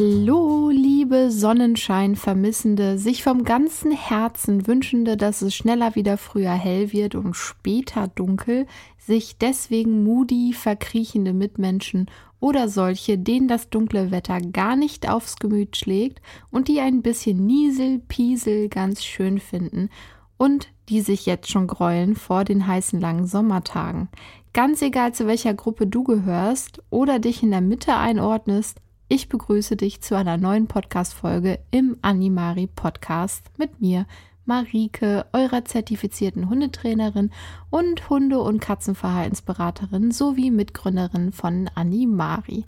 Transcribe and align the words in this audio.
Hallo, 0.00 0.70
liebe 0.70 1.32
Sonnenschein-Vermissende, 1.32 2.98
sich 2.98 3.24
vom 3.24 3.42
ganzen 3.42 3.90
Herzen 3.90 4.68
wünschende, 4.68 5.16
dass 5.16 5.42
es 5.42 5.56
schneller 5.56 5.96
wieder 5.96 6.18
früher 6.18 6.52
hell 6.52 6.92
wird 6.92 7.16
und 7.16 7.34
später 7.34 8.06
dunkel, 8.06 8.68
sich 8.96 9.38
deswegen 9.38 10.04
moody 10.04 10.52
verkriechende 10.52 11.32
Mitmenschen 11.32 12.08
oder 12.38 12.68
solche, 12.68 13.18
denen 13.18 13.48
das 13.48 13.70
dunkle 13.70 14.12
Wetter 14.12 14.40
gar 14.40 14.76
nicht 14.76 15.10
aufs 15.10 15.34
Gemüt 15.34 15.76
schlägt 15.76 16.22
und 16.52 16.68
die 16.68 16.78
ein 16.78 17.02
bisschen 17.02 17.44
Niesel, 17.44 17.98
Piesel 17.98 18.68
ganz 18.68 19.02
schön 19.02 19.40
finden 19.40 19.90
und 20.36 20.68
die 20.88 21.00
sich 21.00 21.26
jetzt 21.26 21.50
schon 21.50 21.66
gräulen 21.66 22.14
vor 22.14 22.44
den 22.44 22.68
heißen 22.68 23.00
langen 23.00 23.26
Sommertagen. 23.26 24.08
Ganz 24.52 24.80
egal, 24.80 25.12
zu 25.12 25.26
welcher 25.26 25.54
Gruppe 25.54 25.88
du 25.88 26.04
gehörst 26.04 26.84
oder 26.88 27.18
dich 27.18 27.42
in 27.42 27.50
der 27.50 27.62
Mitte 27.62 27.96
einordnest, 27.96 28.80
ich 29.08 29.28
begrüße 29.28 29.76
dich 29.76 30.00
zu 30.02 30.16
einer 30.16 30.36
neuen 30.36 30.66
Podcast-Folge 30.66 31.60
im 31.70 31.96
Animari 32.02 32.66
Podcast 32.66 33.46
mit 33.56 33.80
mir, 33.80 34.04
Marike, 34.44 35.26
eurer 35.32 35.64
zertifizierten 35.64 36.50
Hundetrainerin 36.50 37.30
und 37.70 38.10
Hunde- 38.10 38.40
und 38.40 38.60
Katzenverhaltensberaterin 38.60 40.10
sowie 40.10 40.50
Mitgründerin 40.50 41.30
von 41.32 41.70
Animari. 41.74 42.64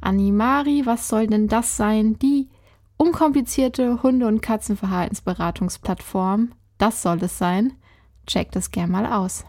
Animari, 0.00 0.82
was 0.84 1.08
soll 1.08 1.26
denn 1.26 1.48
das 1.48 1.76
sein? 1.76 2.16
Die 2.18 2.48
unkomplizierte 2.96 4.02
Hunde- 4.02 4.26
und 4.26 4.40
Katzenverhaltensberatungsplattform. 4.40 6.52
Das 6.78 7.02
soll 7.02 7.18
es 7.22 7.36
sein. 7.38 7.74
Checkt 8.26 8.56
es 8.56 8.70
gern 8.70 8.90
mal 8.90 9.04
aus. 9.06 9.44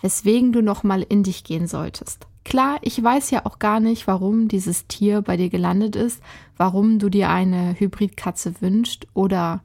weswegen 0.00 0.52
du 0.52 0.62
nochmal 0.62 1.02
in 1.02 1.22
dich 1.22 1.44
gehen 1.44 1.66
solltest. 1.66 2.26
Klar, 2.44 2.78
ich 2.82 3.02
weiß 3.02 3.30
ja 3.30 3.44
auch 3.44 3.58
gar 3.58 3.78
nicht, 3.78 4.06
warum 4.06 4.48
dieses 4.48 4.86
Tier 4.86 5.20
bei 5.20 5.36
dir 5.36 5.50
gelandet 5.50 5.96
ist, 5.96 6.22
warum 6.56 6.98
du 6.98 7.10
dir 7.10 7.28
eine 7.28 7.78
Hybridkatze 7.78 8.62
wünschst 8.62 9.06
oder 9.12 9.60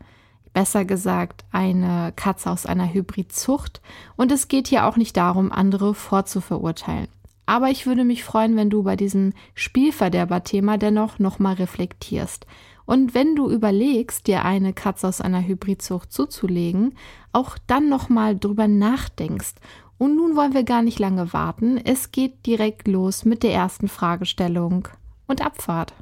besser 0.51 0.83
gesagt 0.85 1.45
eine 1.51 2.11
Katze 2.15 2.51
aus 2.51 2.65
einer 2.65 2.91
Hybridzucht. 2.93 3.81
Und 4.15 4.31
es 4.31 4.47
geht 4.47 4.67
hier 4.67 4.85
auch 4.85 4.97
nicht 4.97 5.15
darum, 5.15 5.51
andere 5.51 5.93
vorzuverurteilen. 5.93 7.07
Aber 7.45 7.69
ich 7.69 7.85
würde 7.85 8.03
mich 8.03 8.23
freuen, 8.23 8.55
wenn 8.55 8.69
du 8.69 8.83
bei 8.83 8.95
diesem 8.95 9.33
Spielverderber-Thema 9.55 10.77
dennoch 10.77 11.19
nochmal 11.19 11.55
reflektierst. 11.55 12.45
Und 12.85 13.13
wenn 13.13 13.35
du 13.35 13.49
überlegst, 13.49 14.27
dir 14.27 14.43
eine 14.43 14.73
Katze 14.73 15.07
aus 15.07 15.21
einer 15.21 15.45
Hybridzucht 15.45 16.11
zuzulegen, 16.11 16.95
auch 17.31 17.57
dann 17.67 17.89
nochmal 17.89 18.37
drüber 18.37 18.67
nachdenkst. 18.67 19.55
Und 19.97 20.15
nun 20.15 20.35
wollen 20.35 20.53
wir 20.53 20.63
gar 20.63 20.81
nicht 20.81 20.99
lange 20.99 21.31
warten. 21.33 21.77
Es 21.77 22.11
geht 22.11 22.45
direkt 22.45 22.87
los 22.87 23.25
mit 23.25 23.43
der 23.43 23.53
ersten 23.53 23.87
Fragestellung 23.87 24.87
und 25.27 25.41
Abfahrt. 25.45 25.93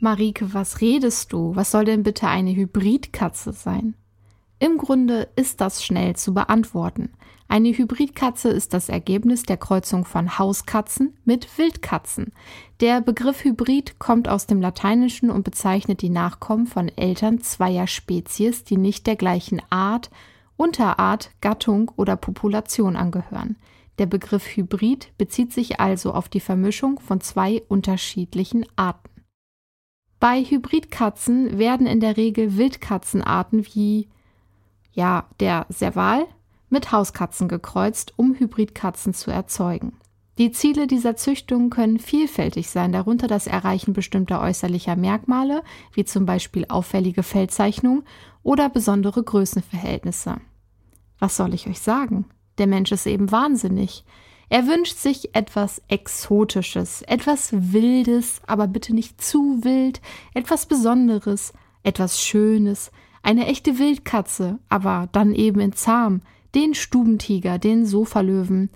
Marike, 0.00 0.52
was 0.52 0.80
redest 0.80 1.32
du? 1.32 1.56
Was 1.56 1.70
soll 1.70 1.86
denn 1.86 2.02
bitte 2.02 2.28
eine 2.28 2.54
Hybridkatze 2.54 3.52
sein? 3.52 3.94
Im 4.64 4.78
Grunde 4.78 5.28
ist 5.36 5.60
das 5.60 5.84
schnell 5.84 6.16
zu 6.16 6.32
beantworten. 6.32 7.10
Eine 7.48 7.68
Hybridkatze 7.68 8.48
ist 8.48 8.72
das 8.72 8.88
Ergebnis 8.88 9.42
der 9.42 9.58
Kreuzung 9.58 10.06
von 10.06 10.38
Hauskatzen 10.38 11.18
mit 11.26 11.58
Wildkatzen. 11.58 12.32
Der 12.80 13.02
Begriff 13.02 13.44
Hybrid 13.44 13.98
kommt 13.98 14.26
aus 14.26 14.46
dem 14.46 14.62
Lateinischen 14.62 15.28
und 15.28 15.44
bezeichnet 15.44 16.00
die 16.00 16.08
Nachkommen 16.08 16.66
von 16.66 16.88
Eltern 16.88 17.42
zweier 17.42 17.86
Spezies, 17.86 18.64
die 18.64 18.78
nicht 18.78 19.06
der 19.06 19.16
gleichen 19.16 19.60
Art, 19.68 20.10
Unterart, 20.56 21.30
Gattung 21.42 21.90
oder 21.96 22.16
Population 22.16 22.96
angehören. 22.96 23.56
Der 23.98 24.06
Begriff 24.06 24.46
Hybrid 24.46 25.12
bezieht 25.18 25.52
sich 25.52 25.78
also 25.78 26.14
auf 26.14 26.30
die 26.30 26.40
Vermischung 26.40 27.00
von 27.00 27.20
zwei 27.20 27.62
unterschiedlichen 27.68 28.64
Arten. 28.76 29.10
Bei 30.20 30.42
Hybridkatzen 30.42 31.58
werden 31.58 31.86
in 31.86 32.00
der 32.00 32.16
Regel 32.16 32.56
Wildkatzenarten 32.56 33.66
wie 33.74 34.08
ja, 34.94 35.26
der 35.40 35.66
Serval 35.68 36.26
mit 36.70 36.92
Hauskatzen 36.92 37.48
gekreuzt, 37.48 38.14
um 38.16 38.34
Hybridkatzen 38.34 39.12
zu 39.12 39.30
erzeugen. 39.30 39.98
Die 40.38 40.50
Ziele 40.50 40.88
dieser 40.88 41.14
Züchtung 41.14 41.70
können 41.70 42.00
vielfältig 42.00 42.68
sein, 42.68 42.90
darunter 42.90 43.28
das 43.28 43.46
Erreichen 43.46 43.92
bestimmter 43.92 44.40
äußerlicher 44.40 44.96
Merkmale, 44.96 45.62
wie 45.92 46.04
zum 46.04 46.26
Beispiel 46.26 46.66
auffällige 46.68 47.22
Feldzeichnung 47.22 48.02
oder 48.42 48.68
besondere 48.68 49.22
Größenverhältnisse. 49.22 50.38
Was 51.20 51.36
soll 51.36 51.54
ich 51.54 51.68
euch 51.68 51.78
sagen? 51.78 52.26
Der 52.58 52.66
Mensch 52.66 52.90
ist 52.90 53.06
eben 53.06 53.30
wahnsinnig. 53.30 54.04
Er 54.48 54.66
wünscht 54.66 54.98
sich 54.98 55.34
etwas 55.34 55.82
Exotisches, 55.88 57.02
etwas 57.02 57.50
Wildes, 57.52 58.42
aber 58.46 58.66
bitte 58.66 58.94
nicht 58.94 59.22
zu 59.22 59.64
wild, 59.64 60.00
etwas 60.34 60.66
Besonderes, 60.66 61.52
etwas 61.84 62.20
Schönes, 62.20 62.90
eine 63.24 63.46
echte 63.46 63.78
Wildkatze, 63.78 64.58
aber 64.68 65.08
dann 65.12 65.34
eben 65.34 65.60
in 65.60 65.72
zahm, 65.72 66.22
den 66.54 66.74
Stubentiger, 66.74 67.58
den 67.58 67.86
Sofalöwen. 67.86 68.70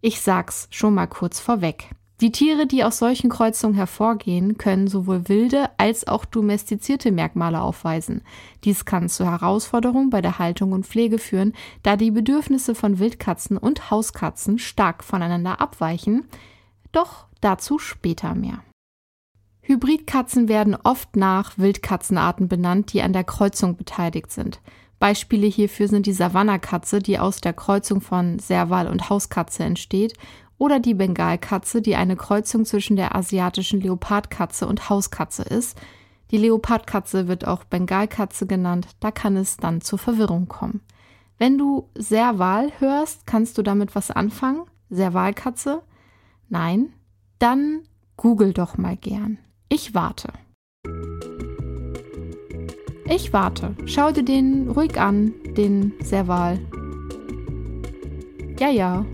Ich 0.00 0.20
sag's 0.20 0.68
schon 0.70 0.94
mal 0.94 1.06
kurz 1.06 1.40
vorweg. 1.40 1.90
Die 2.20 2.32
Tiere, 2.32 2.66
die 2.66 2.82
aus 2.82 2.98
solchen 2.98 3.30
Kreuzungen 3.30 3.76
hervorgehen, 3.76 4.58
können 4.58 4.88
sowohl 4.88 5.28
wilde 5.28 5.70
als 5.76 6.08
auch 6.08 6.24
domestizierte 6.24 7.12
Merkmale 7.12 7.60
aufweisen. 7.60 8.22
Dies 8.64 8.84
kann 8.84 9.08
zu 9.08 9.24
Herausforderungen 9.24 10.10
bei 10.10 10.20
der 10.20 10.40
Haltung 10.40 10.72
und 10.72 10.84
Pflege 10.84 11.18
führen, 11.18 11.52
da 11.84 11.94
die 11.96 12.10
Bedürfnisse 12.10 12.74
von 12.74 12.98
Wildkatzen 12.98 13.56
und 13.56 13.92
Hauskatzen 13.92 14.58
stark 14.58 15.04
voneinander 15.04 15.60
abweichen. 15.60 16.24
Doch 16.90 17.26
dazu 17.40 17.78
später 17.78 18.34
mehr. 18.34 18.62
Hybridkatzen 19.68 20.48
werden 20.48 20.74
oft 20.82 21.14
nach 21.14 21.58
Wildkatzenarten 21.58 22.48
benannt, 22.48 22.94
die 22.94 23.02
an 23.02 23.12
der 23.12 23.24
Kreuzung 23.24 23.76
beteiligt 23.76 24.32
sind. 24.32 24.62
Beispiele 24.98 25.46
hierfür 25.46 25.88
sind 25.88 26.06
die 26.06 26.14
Savannakatze, 26.14 27.00
die 27.00 27.18
aus 27.18 27.42
der 27.42 27.52
Kreuzung 27.52 28.00
von 28.00 28.38
Serval 28.38 28.88
und 28.88 29.10
Hauskatze 29.10 29.64
entsteht, 29.64 30.14
oder 30.56 30.80
die 30.80 30.94
Bengalkatze, 30.94 31.82
die 31.82 31.96
eine 31.96 32.16
Kreuzung 32.16 32.64
zwischen 32.64 32.96
der 32.96 33.14
asiatischen 33.14 33.82
Leopardkatze 33.82 34.66
und 34.66 34.88
Hauskatze 34.88 35.42
ist. 35.42 35.78
Die 36.30 36.38
Leopardkatze 36.38 37.28
wird 37.28 37.46
auch 37.46 37.64
Bengalkatze 37.64 38.46
genannt, 38.46 38.88
da 39.00 39.10
kann 39.10 39.36
es 39.36 39.58
dann 39.58 39.82
zur 39.82 39.98
Verwirrung 39.98 40.48
kommen. 40.48 40.80
Wenn 41.36 41.58
du 41.58 41.90
Serval 41.94 42.72
hörst, 42.78 43.26
kannst 43.26 43.58
du 43.58 43.62
damit 43.62 43.94
was 43.94 44.10
anfangen? 44.10 44.62
Servalkatze? 44.88 45.82
Nein? 46.48 46.94
Dann 47.38 47.82
google 48.16 48.54
doch 48.54 48.78
mal 48.78 48.96
gern. 48.96 49.38
Ich 49.70 49.94
warte. 49.94 50.32
Ich 53.04 53.32
warte. 53.32 53.74
Schau 53.84 54.12
dir 54.12 54.22
den 54.22 54.70
ruhig 54.70 54.98
an, 54.98 55.34
den 55.56 55.92
Serval. 56.00 56.58
Ja, 58.58 58.70
ja. 58.70 59.04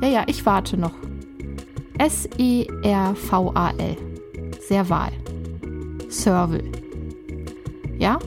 Ja, 0.00 0.08
ja, 0.08 0.24
ich 0.28 0.46
warte 0.46 0.76
noch. 0.76 0.94
S-E-R-V-A-L. 1.98 2.66
Serval. 4.60 5.12
Serval. 6.08 6.62
Ja? 7.98 8.18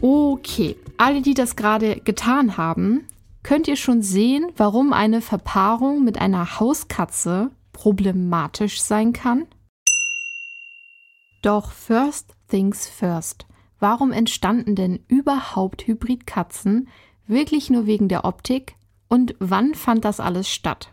Okay. 0.00 0.76
Alle, 0.96 1.20
die 1.22 1.34
das 1.34 1.56
gerade 1.56 1.96
getan 2.00 2.56
haben, 2.56 3.06
könnt 3.42 3.68
ihr 3.68 3.76
schon 3.76 4.02
sehen, 4.02 4.52
warum 4.56 4.92
eine 4.92 5.20
Verpaarung 5.20 6.04
mit 6.04 6.20
einer 6.20 6.58
Hauskatze 6.58 7.50
problematisch 7.72 8.82
sein 8.82 9.12
kann? 9.12 9.46
Doch 11.42 11.72
first 11.72 12.34
things 12.48 12.86
first. 12.86 13.46
Warum 13.78 14.12
entstanden 14.12 14.74
denn 14.74 15.00
überhaupt 15.08 15.86
Hybridkatzen? 15.86 16.88
Wirklich 17.26 17.70
nur 17.70 17.86
wegen 17.86 18.08
der 18.08 18.24
Optik? 18.24 18.76
Und 19.08 19.34
wann 19.38 19.74
fand 19.74 20.04
das 20.04 20.20
alles 20.20 20.48
statt? 20.48 20.92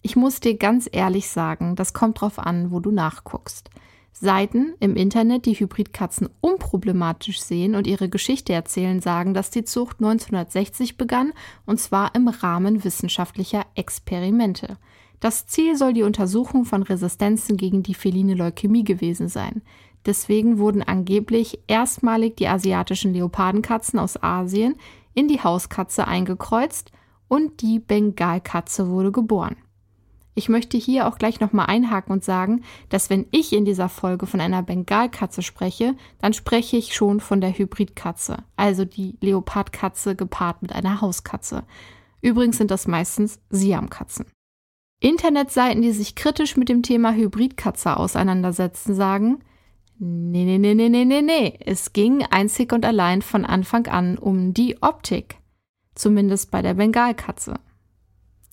Ich 0.00 0.16
muss 0.16 0.40
dir 0.40 0.56
ganz 0.56 0.88
ehrlich 0.90 1.28
sagen, 1.28 1.76
das 1.76 1.92
kommt 1.92 2.20
drauf 2.20 2.38
an, 2.38 2.70
wo 2.70 2.80
du 2.80 2.90
nachguckst. 2.90 3.70
Seiten 4.12 4.74
im 4.78 4.94
Internet, 4.94 5.46
die 5.46 5.54
Hybridkatzen 5.54 6.28
unproblematisch 6.40 7.40
sehen 7.40 7.74
und 7.74 7.86
ihre 7.86 8.08
Geschichte 8.08 8.52
erzählen, 8.52 9.00
sagen, 9.00 9.34
dass 9.34 9.50
die 9.50 9.64
Zucht 9.64 9.96
1960 10.00 10.96
begann 10.96 11.32
und 11.66 11.80
zwar 11.80 12.14
im 12.14 12.28
Rahmen 12.28 12.84
wissenschaftlicher 12.84 13.64
Experimente. 13.74 14.76
Das 15.22 15.46
Ziel 15.46 15.76
soll 15.76 15.92
die 15.92 16.02
Untersuchung 16.02 16.64
von 16.64 16.82
Resistenzen 16.82 17.56
gegen 17.56 17.84
die 17.84 17.94
feline 17.94 18.34
Leukämie 18.34 18.82
gewesen 18.82 19.28
sein. 19.28 19.62
Deswegen 20.04 20.58
wurden 20.58 20.82
angeblich 20.82 21.60
erstmalig 21.68 22.36
die 22.36 22.48
asiatischen 22.48 23.14
Leopardenkatzen 23.14 24.00
aus 24.00 24.20
Asien 24.20 24.74
in 25.14 25.28
die 25.28 25.38
Hauskatze 25.38 26.08
eingekreuzt 26.08 26.90
und 27.28 27.62
die 27.62 27.78
Bengalkatze 27.78 28.88
wurde 28.88 29.12
geboren. 29.12 29.54
Ich 30.34 30.48
möchte 30.48 30.76
hier 30.76 31.06
auch 31.06 31.18
gleich 31.18 31.38
nochmal 31.38 31.66
einhaken 31.66 32.14
und 32.14 32.24
sagen, 32.24 32.64
dass 32.88 33.08
wenn 33.08 33.26
ich 33.30 33.52
in 33.52 33.64
dieser 33.64 33.88
Folge 33.88 34.26
von 34.26 34.40
einer 34.40 34.64
Bengalkatze 34.64 35.42
spreche, 35.42 35.94
dann 36.18 36.32
spreche 36.32 36.76
ich 36.76 36.96
schon 36.96 37.20
von 37.20 37.40
der 37.40 37.56
Hybridkatze, 37.56 38.38
also 38.56 38.84
die 38.84 39.18
Leopardkatze 39.20 40.16
gepaart 40.16 40.62
mit 40.62 40.72
einer 40.72 41.00
Hauskatze. 41.00 41.62
Übrigens 42.22 42.58
sind 42.58 42.72
das 42.72 42.88
meistens 42.88 43.38
Siamkatzen. 43.50 44.26
Internetseiten, 45.02 45.82
die 45.82 45.90
sich 45.90 46.14
kritisch 46.14 46.56
mit 46.56 46.68
dem 46.68 46.82
Thema 46.82 47.12
Hybridkatze 47.12 47.96
auseinandersetzen, 47.96 48.94
sagen, 48.94 49.40
nee, 49.98 50.44
nee, 50.44 50.58
nee, 50.58 50.74
nee, 50.74 50.88
nee, 50.88 51.04
nee, 51.04 51.22
nee, 51.22 51.58
es 51.66 51.92
ging 51.92 52.22
einzig 52.30 52.72
und 52.72 52.84
allein 52.86 53.20
von 53.20 53.44
Anfang 53.44 53.88
an 53.88 54.16
um 54.16 54.54
die 54.54 54.80
Optik. 54.80 55.38
Zumindest 55.96 56.52
bei 56.52 56.62
der 56.62 56.74
Bengalkatze. 56.74 57.56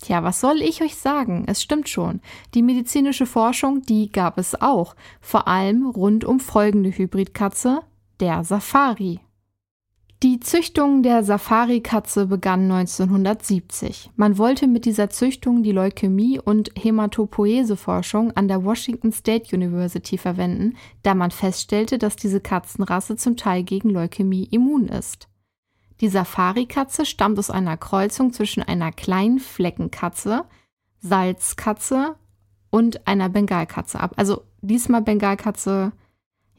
Tja, 0.01 0.23
was 0.23 0.41
soll 0.41 0.61
ich 0.61 0.81
euch 0.81 0.95
sagen? 0.95 1.43
Es 1.45 1.61
stimmt 1.61 1.87
schon. 1.87 2.19
Die 2.55 2.63
medizinische 2.63 3.27
Forschung, 3.27 3.83
die 3.83 4.11
gab 4.11 4.37
es 4.39 4.59
auch. 4.59 4.95
Vor 5.21 5.47
allem 5.47 5.85
rund 5.85 6.25
um 6.25 6.39
folgende 6.39 6.89
Hybridkatze, 6.89 7.81
der 8.19 8.43
Safari. 8.43 9.19
Die 10.21 10.41
Züchtung 10.41 11.01
der 11.01 11.23
Safari-Katze 11.23 12.25
begann 12.25 12.69
1970. 12.69 14.11
Man 14.17 14.37
wollte 14.37 14.67
mit 14.67 14.83
dieser 14.83 15.09
Züchtung 15.09 15.63
die 15.63 15.71
Leukämie- 15.71 16.41
und 16.41 16.71
Hämatopoese-Forschung 16.77 18.35
an 18.35 18.49
der 18.49 18.65
Washington 18.65 19.13
State 19.13 19.55
University 19.55 20.17
verwenden, 20.17 20.75
da 21.03 21.15
man 21.15 21.31
feststellte, 21.31 21.97
dass 21.97 22.17
diese 22.17 22.41
Katzenrasse 22.41 23.15
zum 23.15 23.37
Teil 23.37 23.63
gegen 23.63 23.91
Leukämie 23.91 24.43
immun 24.51 24.89
ist. 24.89 25.29
Die 26.01 26.09
Safari-Katze 26.09 27.05
stammt 27.05 27.39
aus 27.39 27.49
einer 27.49 27.77
Kreuzung 27.77 28.33
zwischen 28.33 28.61
einer 28.61 28.91
kleinen 28.91 29.39
Fleckenkatze, 29.39 30.43
Salzkatze 30.99 32.15
und 32.69 33.07
einer 33.07 33.29
Bengalkatze 33.29 34.01
ab. 34.01 34.15
Also 34.17 34.43
diesmal 34.59 35.01
Bengalkatze, 35.01 35.93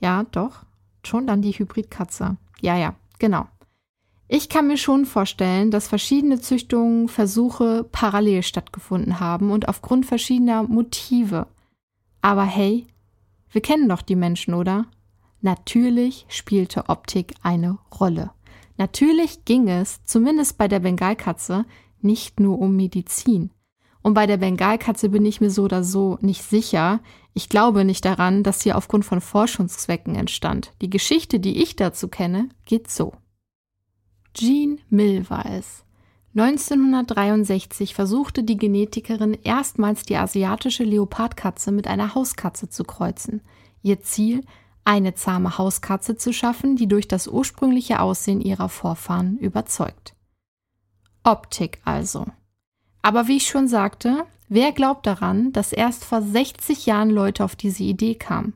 ja, 0.01 0.25
doch, 0.31 0.65
schon 1.05 1.27
dann 1.27 1.43
die 1.43 1.53
Hybridkatze. 1.53 2.39
Ja, 2.63 2.79
ja, 2.79 2.95
genau. 3.21 3.47
Ich 4.27 4.49
kann 4.49 4.67
mir 4.67 4.77
schon 4.77 5.07
vorstellen, 5.07 5.71
dass 5.71 5.89
verschiedene 5.89 6.41
Züchtungen, 6.41 7.09
Versuche 7.09 7.85
parallel 7.91 8.43
stattgefunden 8.43 9.21
haben 9.21 9.51
und 9.51 9.69
aufgrund 9.69 10.07
verschiedener 10.07 10.65
Motive. 10.65 11.47
Aber 12.23 12.45
hey, 12.45 12.87
wir 13.51 13.61
kennen 13.61 13.89
doch 13.89 14.03
die 14.03 14.17
Menschen, 14.17 14.55
oder? 14.55 14.87
Natürlich 15.41 16.27
spielte 16.29 16.89
Optik 16.89 17.35
eine 17.43 17.79
Rolle. 17.99 18.31
Natürlich 18.77 19.45
ging 19.45 19.69
es, 19.69 20.05
zumindest 20.05 20.59
bei 20.59 20.69
der 20.69 20.81
Bengalkatze, 20.81 21.65
nicht 22.01 22.41
nur 22.41 22.59
um 22.59 22.77
Medizin. 22.77 23.51
Und 24.03 24.15
bei 24.15 24.27
der 24.27 24.39
Bengalkatze 24.39 25.11
bin 25.11 25.25
ich 25.27 25.41
mir 25.41 25.51
so 25.51 25.65
oder 25.65 25.85
so 25.85 26.19
nicht 26.21 26.43
sicher. 26.43 27.01
Ich 27.35 27.49
glaube 27.49 27.85
nicht 27.85 28.05
daran, 28.05 28.43
dass 28.43 28.61
sie 28.61 28.73
aufgrund 28.73 29.05
von 29.05 29.21
Forschungszwecken 29.21 30.15
entstand. 30.15 30.73
Die 30.81 30.91
Geschichte, 30.91 31.39
die 31.39 31.63
ich 31.63 31.77
dazu 31.77 32.09
kenne, 32.09 32.49
geht 32.65 32.91
so. 32.91 33.13
Jean 34.35 34.81
Mill 34.89 35.29
war 35.29 35.47
es. 35.47 35.85
1963 36.37 37.95
versuchte 37.95 38.45
die 38.45 38.57
Genetikerin 38.57 39.37
erstmals 39.43 40.05
die 40.05 40.17
asiatische 40.17 40.85
Leopardkatze 40.85 41.73
mit 41.73 41.89
einer 41.89 42.15
Hauskatze 42.15 42.69
zu 42.69 42.85
kreuzen. 42.85 43.43
Ihr 43.83 44.01
Ziel 44.01 44.45
eine 44.85 45.15
zahme 45.15 45.59
Hauskatze 45.59 46.17
zu 46.17 46.33
schaffen, 46.33 46.77
die 46.77 46.87
durch 46.87 47.09
das 47.09 47.27
ursprüngliche 47.27 48.01
Aussehen 48.01 48.41
ihrer 48.41 48.69
Vorfahren 48.69 49.39
überzeugt. 49.39 50.15
Optik 51.25 51.81
also. 51.85 52.27
Aber 53.03 53.29
wie 53.29 53.39
ich 53.39 53.47
schon 53.47 53.69
sagte, 53.69 54.25
wer 54.49 54.73
glaubt 54.73 55.07
daran, 55.07 55.53
dass 55.53 55.73
erst 55.73 56.05
vor 56.05 56.23
60 56.23 56.87
Jahren 56.87 57.11
Leute 57.11 57.45
auf 57.45 57.57
diese 57.57 57.83
Idee 57.83 58.15
kamen? 58.15 58.55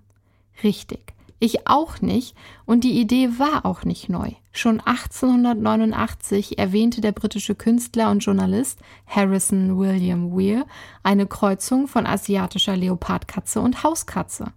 Richtig, 0.62 1.14
ich 1.38 1.66
auch 1.66 2.00
nicht 2.00 2.36
und 2.64 2.84
die 2.84 3.00
Idee 3.00 3.38
war 3.38 3.64
auch 3.66 3.84
nicht 3.84 4.08
neu. 4.08 4.32
Schon 4.52 4.80
1889 4.80 6.58
erwähnte 6.58 7.00
der 7.00 7.12
britische 7.12 7.54
Künstler 7.54 8.10
und 8.10 8.20
Journalist 8.20 8.78
Harrison 9.06 9.78
William 9.78 10.30
Weir 10.30 10.64
eine 11.02 11.26
Kreuzung 11.26 11.88
von 11.88 12.06
asiatischer 12.06 12.76
Leopardkatze 12.76 13.60
und 13.60 13.82
Hauskatze. 13.82 14.52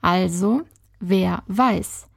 Also 0.00 0.62
Wer 1.00 1.44
weiß. 1.46 2.07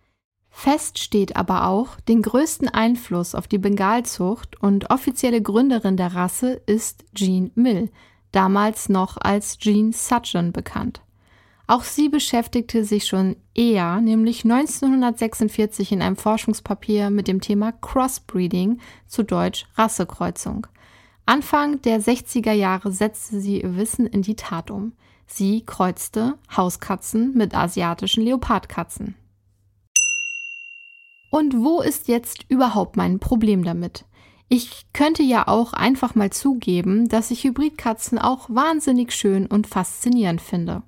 Fest 0.52 1.00
steht 1.00 1.38
aber 1.38 1.66
auch, 1.66 2.00
den 2.02 2.22
größten 2.22 2.68
Einfluss 2.68 3.34
auf 3.34 3.48
die 3.48 3.58
Bengalzucht 3.58 4.62
und 4.62 4.92
offizielle 4.92 5.42
Gründerin 5.42 5.98
der 5.98 6.14
Rasse 6.14 6.62
ist 6.66 7.06
Jean 7.16 7.52
Mill, 7.56 7.90
damals 8.32 8.90
noch 8.90 9.18
als 9.18 9.58
Jean 9.58 9.94
Sutton 9.94 10.52
bekannt. 10.52 11.02
Auch 11.68 11.84
sie 11.84 12.10
beschäftigte 12.10 12.84
sich 12.84 13.06
schon 13.06 13.38
eher, 13.56 14.02
nämlich 14.02 14.44
1946 14.44 15.94
in 15.94 16.02
einem 16.02 16.18
Forschungspapier 16.18 17.10
mit 17.10 17.30
dem 17.30 17.40
Thema 17.40 17.72
Crossbreeding, 17.72 18.80
zu 19.08 19.24
Deutsch 19.24 19.66
Rassekreuzung. 19.76 20.68
Anfang 21.26 21.82
der 21.82 22.02
60er 22.02 22.52
Jahre 22.52 22.92
setzte 22.92 23.40
sie 23.40 23.62
ihr 23.62 23.78
Wissen 23.78 24.06
in 24.06 24.22
die 24.22 24.36
Tat 24.36 24.70
um. 24.70 24.92
Sie 25.28 25.64
kreuzte 25.66 26.38
Hauskatzen 26.56 27.38
mit 27.38 27.56
asiatischen 27.56 28.26
Leopardkatzen. 28.26 29.16
Und 31.32 31.64
wo 31.64 31.80
ist 31.82 32.10
jetzt 32.10 32.46
überhaupt 32.50 32.98
mein 32.98 33.20
Problem 33.20 33.64
damit? 33.64 34.06
Ich 34.50 34.86
könnte 34.92 35.24
ja 35.24 35.48
auch 35.48 35.72
einfach 35.72 36.14
mal 36.14 36.30
zugeben, 36.30 37.08
dass 37.08 37.32
ich 37.32 37.46
Hybridkatzen 37.46 38.20
auch 38.20 38.50
wahnsinnig 38.50 39.14
schön 39.14 39.48
und 39.48 39.66
faszinierend 39.66 40.42
finde. 40.42 40.84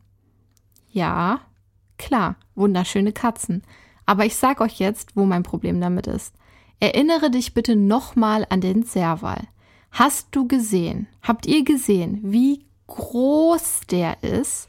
Ja, 0.91 1.39
klar, 1.97 2.35
wunderschöne 2.55 3.13
Katzen. 3.13 3.63
Aber 4.05 4.25
ich 4.25 4.35
sag 4.35 4.59
euch 4.59 4.79
jetzt, 4.79 5.15
wo 5.15 5.23
mein 5.23 5.43
Problem 5.43 5.79
damit 5.79 6.07
ist. 6.07 6.35
Erinnere 6.81 7.31
dich 7.31 7.53
bitte 7.53 7.77
nochmal 7.77 8.45
an 8.49 8.59
den 8.59 8.83
Serval. 8.83 9.47
Hast 9.91 10.27
du 10.31 10.45
gesehen, 10.45 11.07
habt 11.21 11.45
ihr 11.45 11.63
gesehen, 11.63 12.19
wie 12.21 12.65
groß 12.87 13.81
der 13.89 14.21
ist, 14.23 14.67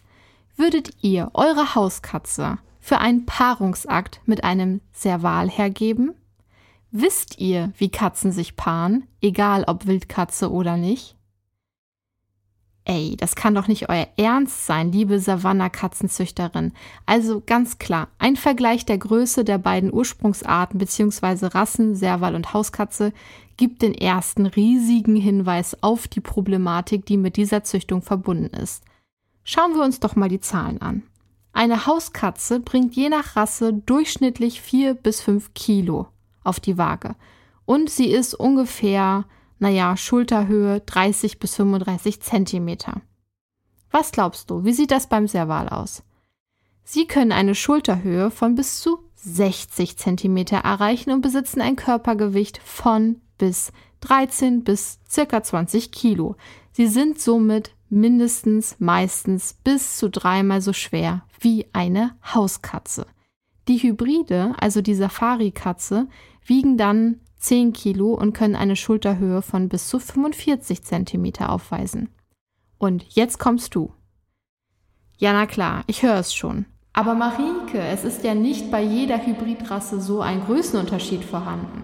würdet 0.57 0.90
ihr 1.02 1.33
eure 1.35 1.75
Hauskatze 1.75 2.59
für 2.85 2.99
einen 2.99 3.25
Paarungsakt 3.25 4.21
mit 4.26 4.45
einem 4.45 4.83
Serval 4.93 5.49
hergeben? 5.49 6.12
Wisst 6.91 7.38
ihr, 7.38 7.73
wie 7.79 7.88
Katzen 7.88 8.31
sich 8.31 8.57
paaren, 8.57 9.07
egal 9.23 9.64
ob 9.67 9.87
Wildkatze 9.87 10.53
oder 10.53 10.76
nicht? 10.76 11.17
Ey, 12.85 13.17
das 13.17 13.37
kann 13.37 13.55
doch 13.55 13.69
nicht 13.69 13.88
euer 13.88 14.07
Ernst 14.19 14.67
sein, 14.67 14.93
liebe 14.93 15.19
Savanna-Katzenzüchterin. 15.19 16.75
Also 17.07 17.43
ganz 17.47 17.79
klar, 17.79 18.09
ein 18.19 18.37
Vergleich 18.37 18.85
der 18.85 18.99
Größe 18.99 19.45
der 19.45 19.57
beiden 19.57 19.91
Ursprungsarten 19.91 20.76
bzw. 20.76 21.47
Rassen, 21.47 21.95
Serval 21.95 22.35
und 22.35 22.53
Hauskatze, 22.53 23.14
gibt 23.57 23.81
den 23.81 23.95
ersten 23.95 24.45
riesigen 24.45 25.17
Hinweis 25.17 25.83
auf 25.83 26.07
die 26.07 26.21
Problematik, 26.21 27.07
die 27.07 27.17
mit 27.17 27.38
dieser 27.38 27.64
Züchtung 27.64 28.03
verbunden 28.03 28.55
ist. 28.55 28.85
Schauen 29.43 29.73
wir 29.73 29.83
uns 29.83 30.00
doch 30.00 30.17
mal 30.17 30.29
die 30.29 30.41
Zahlen 30.41 30.83
an. 30.83 31.05
Eine 31.54 31.87
Hauskatze 31.87 32.61
bringt 32.61 32.94
je 32.94 33.08
nach 33.08 33.37
Rasse 33.37 33.73
durchschnittlich 33.73 34.61
4 34.61 34.94
bis 34.94 35.23
5 35.23 35.54
Kilo 35.54 36.08
auf 36.42 36.61
die 36.61 36.76
Waage. 36.76 37.14
Und 37.64 37.88
sie 37.88 38.11
ist 38.11 38.34
ungefähr 38.34 39.25
naja, 39.58 39.96
Schulterhöhe 39.96 40.80
30 40.80 41.38
bis 41.38 41.54
35 41.56 42.20
Zentimeter. 42.20 43.00
Was 43.90 44.12
glaubst 44.12 44.50
du, 44.50 44.64
wie 44.64 44.73
sieht 44.73 44.90
das 44.90 45.08
beim 45.08 45.28
Serval 45.28 45.68
aus? 45.68 46.02
Sie 46.82 47.06
können 47.06 47.32
eine 47.32 47.54
Schulterhöhe 47.54 48.30
von 48.30 48.56
bis 48.56 48.80
zu 48.80 48.99
60 49.14 49.96
Zentimeter 49.96 50.58
erreichen 50.58 51.12
und 51.12 51.23
besitzen 51.23 51.62
ein 51.62 51.76
Körpergewicht 51.76 52.58
von 52.58 53.23
bis 53.38 53.73
13 54.00 54.64
bis 54.64 54.99
circa 55.08 55.42
20 55.42 55.92
Kilo. 55.92 56.37
Sie 56.73 56.88
sind 56.88 57.20
somit 57.20 57.74
mindestens 57.88 58.76
meistens 58.79 59.55
bis 59.64 59.97
zu 59.97 60.11
dreimal 60.11 60.61
so 60.61 60.73
schwer 60.73 61.23
wie 61.41 61.67
eine 61.73 62.17
Hauskatze. 62.35 63.07
Die 63.69 63.79
Hybride, 63.79 64.55
also 64.59 64.83
die 64.83 64.95
Safari-Katze, 64.95 66.09
wiegen 66.45 66.76
dann 66.76 67.21
10 67.38 67.73
Kilo 67.73 68.14
und 68.14 68.33
können 68.33 68.57
eine 68.57 68.76
Schulterhöhe 68.76 69.43
von 69.43 69.69
bis 69.69 69.88
zu 69.88 69.99
45 69.99 70.83
Zentimeter 70.83 71.50
aufweisen. 71.50 72.09
Und 72.79 73.05
jetzt 73.11 73.38
kommst 73.38 73.75
du. 73.75 73.93
Ja, 75.17 75.33
na 75.33 75.47
klar, 75.47 75.85
ich 75.87 76.03
höre 76.03 76.19
es 76.19 76.35
schon. 76.35 76.67
Aber 76.93 77.14
Marieke, 77.14 77.81
es 77.81 78.05
ist 78.05 78.25
ja 78.25 78.35
nicht 78.35 78.71
bei 78.71 78.83
jeder 78.83 79.25
Hybridrasse 79.25 80.00
so 80.00 80.21
ein 80.21 80.45
Größenunterschied 80.45 81.25
vorhanden. 81.25 81.83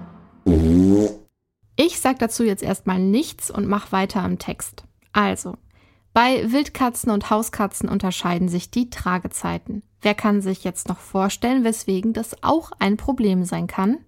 Ich 1.77 2.01
sag 2.01 2.19
dazu 2.19 2.45
jetzt 2.45 2.63
erstmal 2.63 2.99
nichts 2.99 3.51
und 3.51 3.67
mach 3.67 3.93
weiter 3.93 4.23
am 4.23 4.39
Text. 4.39 4.85
Also, 5.13 5.57
bei 6.13 6.51
Wildkatzen 6.51 7.11
und 7.11 7.31
Hauskatzen 7.31 7.89
unterscheiden 7.89 8.49
sich 8.49 8.71
die 8.71 8.91
Tragezeiten. 8.91 9.83
Wer 10.03 10.15
kann 10.15 10.41
sich 10.41 10.65
jetzt 10.65 10.89
noch 10.89 10.99
vorstellen, 10.99 11.65
weswegen 11.65 12.13
das 12.13 12.43
auch 12.43 12.73
ein 12.79 12.97
Problem 12.97 13.45
sein 13.45 13.67
kann? 13.67 13.99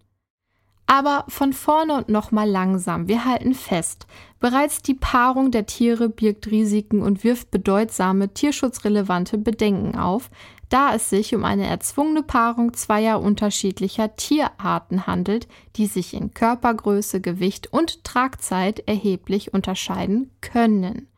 Aber 0.87 1.25
von 1.29 1.53
vorne 1.53 1.95
und 1.95 2.09
nochmal 2.09 2.49
langsam. 2.49 3.09
Wir 3.09 3.25
halten 3.25 3.55
fest. 3.55 4.07
Bereits 4.41 4.83
die 4.83 4.95
Paarung 4.95 5.51
der 5.51 5.67
Tiere 5.67 6.09
birgt 6.09 6.51
Risiken 6.51 7.01
und 7.01 7.25
wirft 7.25 7.51
bedeutsame 7.51 8.35
tierschutzrelevante 8.35 9.39
Bedenken 9.39 9.97
auf, 9.97 10.31
da 10.69 10.95
es 10.95 11.09
sich 11.09 11.35
um 11.35 11.45
eine 11.45 11.67
erzwungene 11.67 12.23
Paarung 12.23 12.75
zweier 12.75 13.21
unterschiedlicher 13.21 14.17
Tierarten 14.17 15.07
handelt, 15.07 15.47
die 15.77 15.87
sich 15.87 16.15
in 16.15 16.35
Körpergröße, 16.35 17.21
Gewicht 17.21 17.73
und 17.73 18.05
Tragzeit 18.05 18.81
erheblich 18.89 19.55
unterscheiden 19.55 20.31
können. 20.41 21.09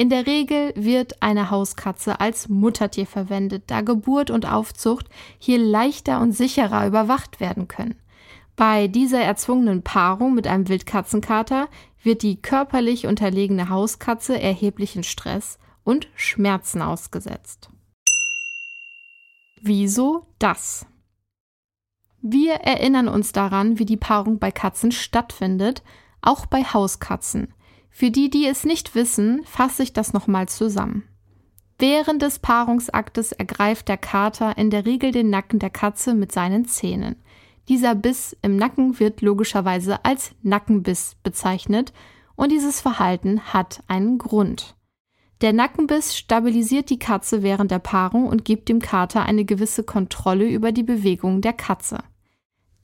In 0.00 0.08
der 0.08 0.26
Regel 0.26 0.72
wird 0.76 1.22
eine 1.22 1.50
Hauskatze 1.50 2.20
als 2.20 2.48
Muttertier 2.48 3.06
verwendet, 3.06 3.64
da 3.66 3.82
Geburt 3.82 4.30
und 4.30 4.50
Aufzucht 4.50 5.10
hier 5.38 5.58
leichter 5.58 6.22
und 6.22 6.32
sicherer 6.32 6.86
überwacht 6.86 7.38
werden 7.38 7.68
können. 7.68 7.96
Bei 8.56 8.88
dieser 8.88 9.20
erzwungenen 9.20 9.82
Paarung 9.82 10.32
mit 10.32 10.46
einem 10.46 10.68
Wildkatzenkater 10.68 11.68
wird 12.02 12.22
die 12.22 12.40
körperlich 12.40 13.06
unterlegene 13.06 13.68
Hauskatze 13.68 14.40
erheblichen 14.40 15.02
Stress 15.02 15.58
und 15.84 16.08
Schmerzen 16.14 16.80
ausgesetzt. 16.80 17.68
Wieso 19.60 20.24
das? 20.38 20.86
Wir 22.22 22.54
erinnern 22.54 23.08
uns 23.08 23.32
daran, 23.32 23.78
wie 23.78 23.84
die 23.84 23.98
Paarung 23.98 24.38
bei 24.38 24.50
Katzen 24.50 24.92
stattfindet, 24.92 25.82
auch 26.22 26.46
bei 26.46 26.64
Hauskatzen. 26.64 27.52
Für 27.90 28.10
die, 28.10 28.30
die 28.30 28.46
es 28.46 28.64
nicht 28.64 28.94
wissen, 28.94 29.42
fasse 29.44 29.82
ich 29.82 29.92
das 29.92 30.12
nochmal 30.12 30.48
zusammen. 30.48 31.04
Während 31.78 32.22
des 32.22 32.38
Paarungsaktes 32.38 33.32
ergreift 33.32 33.88
der 33.88 33.96
Kater 33.96 34.56
in 34.58 34.70
der 34.70 34.86
Regel 34.86 35.12
den 35.12 35.30
Nacken 35.30 35.58
der 35.58 35.70
Katze 35.70 36.14
mit 36.14 36.30
seinen 36.30 36.66
Zähnen. 36.66 37.16
Dieser 37.68 37.94
Biss 37.94 38.36
im 38.42 38.56
Nacken 38.56 38.98
wird 39.00 39.22
logischerweise 39.22 40.04
als 40.04 40.32
Nackenbiss 40.42 41.16
bezeichnet 41.22 41.92
und 42.36 42.52
dieses 42.52 42.80
Verhalten 42.80 43.40
hat 43.52 43.82
einen 43.86 44.18
Grund. 44.18 44.76
Der 45.40 45.54
Nackenbiss 45.54 46.18
stabilisiert 46.18 46.90
die 46.90 46.98
Katze 46.98 47.42
während 47.42 47.70
der 47.70 47.78
Paarung 47.78 48.26
und 48.26 48.44
gibt 48.44 48.68
dem 48.68 48.80
Kater 48.80 49.24
eine 49.24 49.46
gewisse 49.46 49.82
Kontrolle 49.82 50.46
über 50.46 50.72
die 50.72 50.82
Bewegung 50.82 51.40
der 51.40 51.54
Katze. 51.54 52.00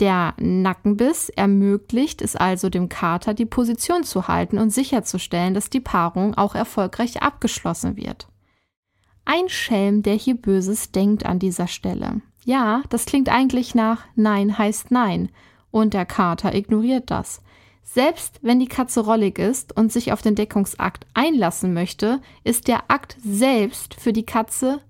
Der 0.01 0.35
Nackenbiss 0.39 1.31
ermöglicht 1.31 2.21
es 2.21 2.37
also 2.37 2.69
dem 2.69 2.89
Kater, 2.89 3.33
die 3.33 3.47
Position 3.47 4.05
zu 4.05 4.29
halten 4.29 4.59
und 4.59 4.71
sicherzustellen, 4.71 5.55
dass 5.55 5.71
die 5.71 5.81
Paarung 5.81 6.35
auch 6.35 6.55
erfolgreich 6.55 7.23
abgeschlossen 7.23 7.97
wird. 7.97 8.29
Ein 9.25 9.49
Schelm, 9.49 10.03
der 10.03 10.15
hier 10.15 10.37
Böses 10.37 10.93
denkt 10.93 11.25
an 11.25 11.39
dieser 11.39 11.67
Stelle. 11.67 12.21
Ja, 12.45 12.83
das 12.91 13.07
klingt 13.07 13.29
eigentlich 13.29 13.75
nach 13.75 14.05
Nein 14.15 14.57
heißt 14.57 14.91
Nein, 14.91 15.31
und 15.71 15.95
der 15.95 16.07
Kater 16.07 16.55
ignoriert 16.55 17.11
das. 17.11 17.43
Selbst 17.83 18.41
wenn 18.43 18.61
die 18.61 18.69
Katze 18.69 19.01
rollig 19.01 19.39
ist 19.39 19.77
und 19.77 19.93
sich 19.93 20.13
auf 20.13 20.21
den 20.21 20.35
Deckungsakt 20.35 21.07
einlassen 21.15 21.73
möchte, 21.73 22.21
ist 22.45 22.69
der 22.69 22.91
Akt 22.91 23.17
selbst 23.25 23.95
für 23.95 24.13
die 24.13 24.27
Katze 24.27 24.81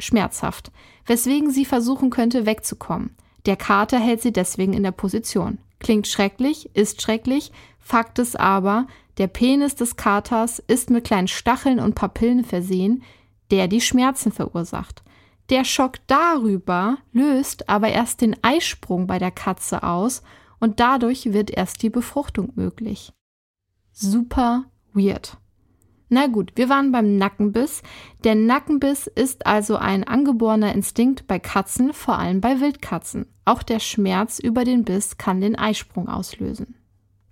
schmerzhaft, 0.00 0.72
weswegen 1.06 1.50
sie 1.50 1.64
versuchen 1.64 2.10
könnte 2.10 2.46
wegzukommen. 2.46 3.16
Der 3.46 3.56
Kater 3.56 3.98
hält 3.98 4.22
sie 4.22 4.32
deswegen 4.32 4.72
in 4.72 4.82
der 4.82 4.92
Position. 4.92 5.58
Klingt 5.78 6.06
schrecklich, 6.06 6.70
ist 6.74 7.00
schrecklich, 7.00 7.52
Fakt 7.78 8.18
ist 8.18 8.38
aber, 8.38 8.88
der 9.18 9.28
Penis 9.28 9.76
des 9.76 9.96
Katers 9.96 10.58
ist 10.58 10.90
mit 10.90 11.04
kleinen 11.04 11.28
Stacheln 11.28 11.78
und 11.78 11.94
Papillen 11.94 12.44
versehen, 12.44 13.04
der 13.52 13.68
die 13.68 13.80
Schmerzen 13.80 14.32
verursacht. 14.32 15.04
Der 15.50 15.64
Schock 15.64 15.98
darüber 16.08 16.98
löst 17.12 17.68
aber 17.68 17.88
erst 17.88 18.20
den 18.20 18.36
Eisprung 18.42 19.06
bei 19.06 19.20
der 19.20 19.30
Katze 19.30 19.84
aus 19.84 20.22
und 20.58 20.80
dadurch 20.80 21.32
wird 21.32 21.50
erst 21.50 21.82
die 21.82 21.90
Befruchtung 21.90 22.52
möglich. 22.56 23.12
Super 23.92 24.64
weird. 24.92 25.38
Na 26.08 26.28
gut, 26.28 26.52
wir 26.54 26.68
waren 26.68 26.92
beim 26.92 27.16
Nackenbiss. 27.16 27.82
Der 28.22 28.36
Nackenbiss 28.36 29.08
ist 29.08 29.46
also 29.46 29.76
ein 29.76 30.04
angeborener 30.04 30.72
Instinkt 30.72 31.26
bei 31.26 31.40
Katzen, 31.40 31.92
vor 31.92 32.18
allem 32.18 32.40
bei 32.40 32.60
Wildkatzen. 32.60 33.26
Auch 33.44 33.62
der 33.62 33.80
Schmerz 33.80 34.38
über 34.38 34.64
den 34.64 34.84
Biss 34.84 35.18
kann 35.18 35.40
den 35.40 35.56
Eisprung 35.56 36.08
auslösen. 36.08 36.76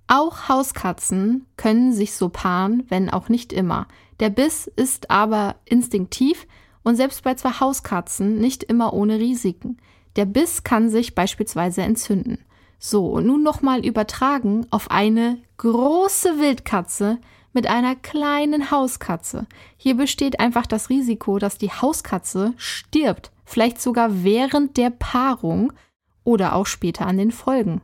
Auch 0.06 0.48
Hauskatzen 0.48 1.46
können 1.56 1.92
sich 1.92 2.14
so 2.14 2.28
paaren, 2.28 2.84
wenn 2.88 3.10
auch 3.10 3.28
nicht 3.28 3.52
immer. 3.52 3.86
Der 4.20 4.30
Biss 4.30 4.66
ist 4.66 5.10
aber 5.10 5.56
instinktiv 5.64 6.46
und 6.82 6.96
selbst 6.96 7.22
bei 7.22 7.34
zwei 7.34 7.60
Hauskatzen 7.60 8.38
nicht 8.38 8.64
immer 8.64 8.92
ohne 8.92 9.18
Risiken. 9.18 9.78
Der 10.16 10.26
Biss 10.26 10.62
kann 10.62 10.90
sich 10.90 11.14
beispielsweise 11.14 11.82
entzünden. 11.82 12.38
So, 12.78 13.06
und 13.06 13.26
nun 13.26 13.42
nochmal 13.42 13.84
übertragen 13.84 14.66
auf 14.70 14.90
eine 14.90 15.38
große 15.56 16.38
Wildkatze 16.38 17.18
mit 17.54 17.66
einer 17.66 17.96
kleinen 17.96 18.70
Hauskatze. 18.70 19.46
Hier 19.76 19.96
besteht 19.96 20.40
einfach 20.40 20.66
das 20.66 20.90
Risiko, 20.90 21.38
dass 21.38 21.56
die 21.56 21.70
Hauskatze 21.70 22.52
stirbt, 22.56 23.32
vielleicht 23.44 23.80
sogar 23.80 24.24
während 24.24 24.76
der 24.76 24.90
Paarung 24.90 25.72
oder 26.24 26.54
auch 26.54 26.66
später 26.66 27.06
an 27.06 27.16
den 27.16 27.30
Folgen. 27.30 27.80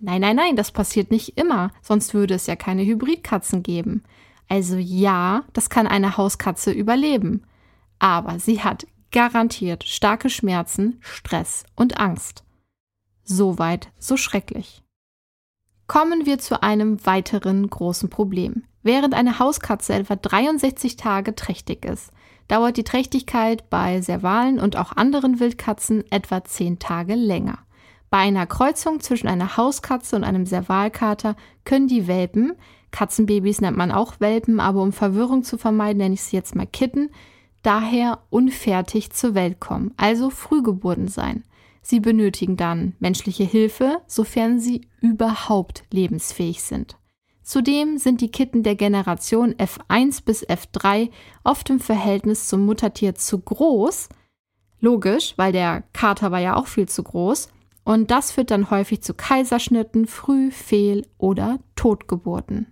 Nein, 0.00 0.20
nein, 0.20 0.36
nein, 0.36 0.56
das 0.56 0.72
passiert 0.72 1.10
nicht 1.10 1.38
immer, 1.38 1.70
sonst 1.82 2.14
würde 2.14 2.34
es 2.34 2.46
ja 2.46 2.56
keine 2.56 2.84
Hybridkatzen 2.84 3.62
geben. 3.62 4.02
Also 4.48 4.76
ja, 4.76 5.44
das 5.52 5.70
kann 5.70 5.86
eine 5.86 6.16
Hauskatze 6.16 6.70
überleben. 6.70 7.44
Aber 7.98 8.38
sie 8.38 8.62
hat 8.62 8.86
garantiert 9.10 9.84
starke 9.84 10.28
Schmerzen, 10.28 10.98
Stress 11.00 11.64
und 11.74 11.98
Angst. 11.98 12.44
Soweit, 13.24 13.90
so 13.98 14.16
schrecklich. 14.16 14.82
Kommen 15.86 16.26
wir 16.26 16.38
zu 16.38 16.62
einem 16.62 17.04
weiteren 17.06 17.68
großen 17.68 18.10
Problem. 18.10 18.64
Während 18.86 19.14
eine 19.14 19.40
Hauskatze 19.40 19.94
etwa 19.94 20.14
63 20.14 20.94
Tage 20.94 21.34
trächtig 21.34 21.84
ist, 21.84 22.12
dauert 22.46 22.76
die 22.76 22.84
Trächtigkeit 22.84 23.68
bei 23.68 24.00
Servalen 24.00 24.60
und 24.60 24.76
auch 24.76 24.92
anderen 24.92 25.40
Wildkatzen 25.40 26.04
etwa 26.12 26.44
10 26.44 26.78
Tage 26.78 27.16
länger. 27.16 27.58
Bei 28.10 28.18
einer 28.18 28.46
Kreuzung 28.46 29.00
zwischen 29.00 29.26
einer 29.26 29.56
Hauskatze 29.56 30.14
und 30.14 30.22
einem 30.22 30.46
Servalkater 30.46 31.34
können 31.64 31.88
die 31.88 32.06
Welpen, 32.06 32.52
Katzenbabys 32.92 33.60
nennt 33.60 33.76
man 33.76 33.90
auch 33.90 34.20
Welpen, 34.20 34.60
aber 34.60 34.82
um 34.82 34.92
Verwirrung 34.92 35.42
zu 35.42 35.58
vermeiden, 35.58 35.98
nenne 35.98 36.14
ich 36.14 36.22
sie 36.22 36.36
jetzt 36.36 36.54
mal 36.54 36.68
Kitten, 36.68 37.10
daher 37.64 38.20
unfertig 38.30 39.10
zur 39.10 39.34
Welt 39.34 39.58
kommen, 39.58 39.94
also 39.96 40.30
Frühgeburten 40.30 41.08
sein. 41.08 41.42
Sie 41.82 41.98
benötigen 41.98 42.56
dann 42.56 42.94
menschliche 43.00 43.42
Hilfe, 43.42 43.98
sofern 44.06 44.60
sie 44.60 44.82
überhaupt 45.00 45.82
lebensfähig 45.90 46.62
sind. 46.62 46.96
Zudem 47.46 47.96
sind 47.96 48.20
die 48.22 48.32
Kitten 48.32 48.64
der 48.64 48.74
Generation 48.74 49.54
F1 49.54 50.24
bis 50.24 50.44
F3 50.44 51.10
oft 51.44 51.70
im 51.70 51.78
Verhältnis 51.78 52.48
zum 52.48 52.66
Muttertier 52.66 53.14
zu 53.14 53.38
groß. 53.38 54.08
Logisch, 54.80 55.34
weil 55.36 55.52
der 55.52 55.84
Kater 55.92 56.32
war 56.32 56.40
ja 56.40 56.56
auch 56.56 56.66
viel 56.66 56.88
zu 56.88 57.04
groß. 57.04 57.48
Und 57.84 58.10
das 58.10 58.32
führt 58.32 58.50
dann 58.50 58.70
häufig 58.72 59.00
zu 59.02 59.14
Kaiserschnitten, 59.14 60.08
Früh-, 60.08 60.50
Fehl- 60.50 61.06
oder 61.18 61.60
Totgeburten. 61.76 62.66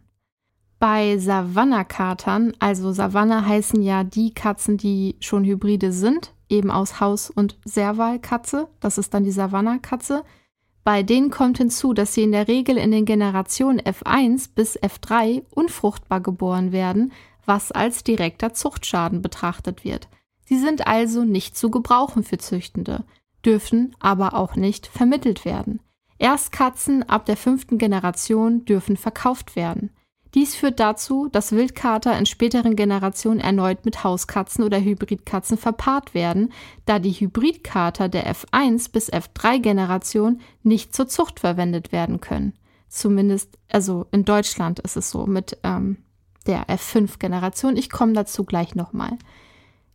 Bei 0.81 1.19
Savannah-Katern, 1.19 2.55
also 2.59 2.91
Savanna 2.91 3.47
heißen 3.47 3.81
ja 3.81 4.03
die 4.03 4.35
Katzen, 4.35 4.77
die 4.77 5.15
schon 5.21 5.45
Hybride 5.45 5.93
sind, 5.93 6.35
eben 6.49 6.73
aus 6.73 6.99
Haus- 6.99 7.31
und 7.31 7.61
Servalkatze. 7.65 8.67
Das 8.81 8.99
ist 8.99 9.15
dann 9.15 9.23
die 9.23 9.31
Savannah-Katze. 9.31 10.25
Bei 10.85 11.03
denen 11.03 11.31
kommt 11.31 11.57
hinzu, 11.57 11.95
dass 11.95 12.13
sie 12.13 12.23
in 12.23 12.33
der 12.33 12.47
Regel 12.47 12.77
in 12.77 12.91
den 12.91 13.07
Generationen 13.07 13.81
F1 13.81 14.51
bis 14.55 14.79
F3 14.79 15.43
unfruchtbar 15.51 16.21
geboren 16.21 16.73
werden, 16.73 17.13
was 17.47 17.73
als 17.73 18.05
direkter 18.05 18.53
Zuchtschaden 18.53 19.23
betrachtet 19.23 19.85
wird. 19.85 20.09
Sie 20.45 20.59
sind 20.59 20.87
also 20.87 21.25
nicht 21.25 21.57
zu 21.57 21.71
gebrauchen 21.71 22.23
für 22.23 22.37
Züchtende, 22.37 23.05
dürfen 23.45 23.97
aber 23.99 24.35
auch 24.35 24.57
nicht 24.57 24.87
vermittelt 24.87 25.47
werden. 25.47 25.81
Erst 26.19 26.53
Katzen 26.53 27.03
ab 27.03 27.25
der 27.25 27.39
fünften 27.39 27.79
Generation 27.79 28.67
dürfen 28.67 28.99
verkauft 28.99 29.57
werden. 29.57 29.91
Dies 30.35 30.57
führt 30.57 30.81
dazu, 30.81 31.29
dass 31.31 31.53
Wildkater 31.53 32.19
in 32.19 32.27
späteren 32.27 32.75
Generationen 32.75 33.39
erneut 33.39 33.85
mit 33.85 34.03
Hauskatzen 34.03 34.65
oder 34.65 34.81
Hybridkatzen 34.81 35.57
verpaart 35.57 36.13
werden, 36.13 36.53
da 36.87 36.99
die 36.99 37.13
Hybridkater 37.13 38.09
der 38.09 38.35
F1 38.35 38.91
bis 38.91 39.13
F3 39.13 39.61
Generation 39.61 40.41
nicht 40.65 40.95
zur 40.95 41.07
Zucht 41.07 41.39
verwendet 41.39 41.93
werden 41.93 42.21
können. 42.21 42.55
Zumindest, 42.89 43.59
also 43.71 44.07
in 44.11 44.25
Deutschland 44.25 44.81
ist 44.81 44.97
es 44.97 45.11
so. 45.11 45.27
Mit 45.27 45.59
ähm, 45.63 45.99
der 46.47 46.67
F5-Generation. 46.67 47.77
Ich 47.77 47.91
komme 47.91 48.13
dazu 48.13 48.45
gleich 48.45 48.75
nochmal. 48.75 49.17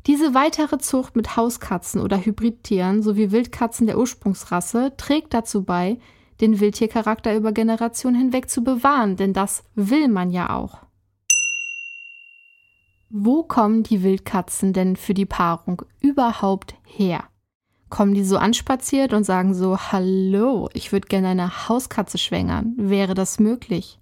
Diese 0.07 0.33
weitere 0.33 0.77
Zucht 0.79 1.15
mit 1.15 1.35
Hauskatzen 1.35 2.01
oder 2.01 2.17
Hybridtieren 2.17 3.03
sowie 3.03 3.31
Wildkatzen 3.31 3.85
der 3.87 3.97
Ursprungsrasse 3.97 4.93
trägt 4.97 5.33
dazu 5.33 5.63
bei, 5.63 5.99
den 6.41 6.59
Wildtiercharakter 6.59 7.35
über 7.35 7.51
Generationen 7.51 8.15
hinweg 8.15 8.49
zu 8.49 8.63
bewahren, 8.63 9.15
denn 9.15 9.33
das 9.33 9.63
will 9.75 10.07
man 10.07 10.31
ja 10.31 10.55
auch. 10.55 10.79
Wo 13.09 13.43
kommen 13.43 13.83
die 13.83 14.03
Wildkatzen 14.03 14.71
denn 14.71 14.95
für 14.95 15.15
die 15.15 15.25
Paarung 15.25 15.81
überhaupt 15.99 16.75
her? 16.85 17.23
Kommen 17.89 18.13
die 18.13 18.23
so 18.23 18.37
anspaziert 18.37 19.13
und 19.13 19.23
sagen 19.23 19.55
so, 19.55 19.79
hallo, 19.79 20.69
ich 20.73 20.91
würde 20.91 21.07
gerne 21.07 21.29
eine 21.29 21.67
Hauskatze 21.67 22.19
schwängern. 22.19 22.75
Wäre 22.77 23.15
das 23.15 23.39
möglich? 23.39 23.99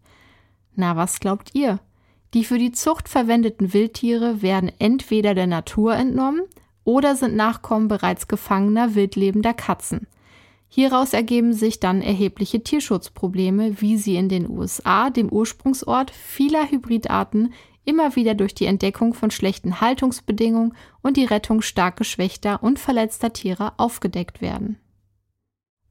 Na, 0.75 0.97
was 0.97 1.21
glaubt 1.21 1.55
ihr? 1.55 1.79
Die 2.33 2.43
für 2.43 2.57
die 2.57 2.73
Zucht 2.73 3.07
verwendeten 3.07 3.71
Wildtiere 3.73 4.41
werden 4.41 4.71
entweder 4.77 5.33
der 5.33 5.47
Natur 5.47 5.95
entnommen 5.95 6.41
oder 6.83 7.15
sind 7.15 7.35
Nachkommen 7.35 7.87
bereits 7.87 8.27
gefangener 8.27 8.93
wildlebender 8.93 9.53
Katzen. 9.53 10.07
Hieraus 10.69 11.13
ergeben 11.13 11.53
sich 11.53 11.79
dann 11.79 12.01
erhebliche 12.01 12.61
Tierschutzprobleme, 12.61 13.81
wie 13.81 13.97
sie 13.97 14.15
in 14.15 14.29
den 14.29 14.49
USA, 14.49 15.09
dem 15.09 15.29
Ursprungsort 15.29 16.11
vieler 16.11 16.69
Hybridarten, 16.69 17.53
immer 17.85 18.15
wieder 18.17 18.35
durch 18.35 18.53
die 18.53 18.65
Entdeckung 18.65 19.13
von 19.13 19.31
schlechten 19.31 19.79
Haltungsbedingungen 19.79 20.73
und 21.01 21.15
die 21.15 21.25
Rettung 21.25 21.61
stark 21.61 21.95
geschwächter 21.95 22.61
und 22.61 22.79
verletzter 22.79 23.31
Tiere 23.31 23.73
aufgedeckt 23.77 24.41
werden. 24.41 24.77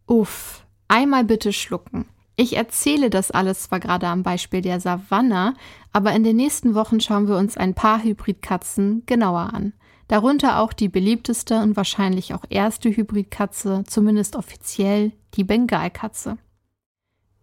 Uff, 0.07 0.67
einmal 0.89 1.25
bitte 1.25 1.53
schlucken. 1.53 2.07
Ich 2.37 2.55
erzähle 2.55 3.09
das 3.09 3.31
alles 3.31 3.63
zwar 3.63 3.81
gerade 3.81 4.09
am 4.09 4.23
Beispiel 4.23 4.61
der 4.61 4.79
Savanna, 4.79 5.55
aber 5.93 6.13
in 6.13 6.23
den 6.23 6.37
nächsten 6.37 6.75
Wochen 6.75 7.01
schauen 7.01 7.29
wir 7.29 7.39
uns 7.39 7.57
ein 7.57 7.73
paar 7.73 8.03
Hybridkatzen 8.03 9.05
genauer 9.07 9.55
an. 9.55 9.73
Darunter 10.09 10.61
auch 10.61 10.73
die 10.73 10.89
beliebteste 10.89 11.61
und 11.61 11.77
wahrscheinlich 11.77 12.33
auch 12.35 12.45
erste 12.49 12.91
Hybridkatze, 12.91 13.85
zumindest 13.87 14.37
offiziell, 14.37 15.13
die 15.35 15.45
Bengalkatze. 15.45 16.39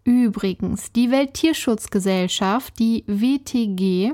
Übrigens, 0.06 0.92
die 0.92 1.12
Welttierschutzgesellschaft, 1.12 2.78
die 2.80 3.04
WTG, 3.08 4.14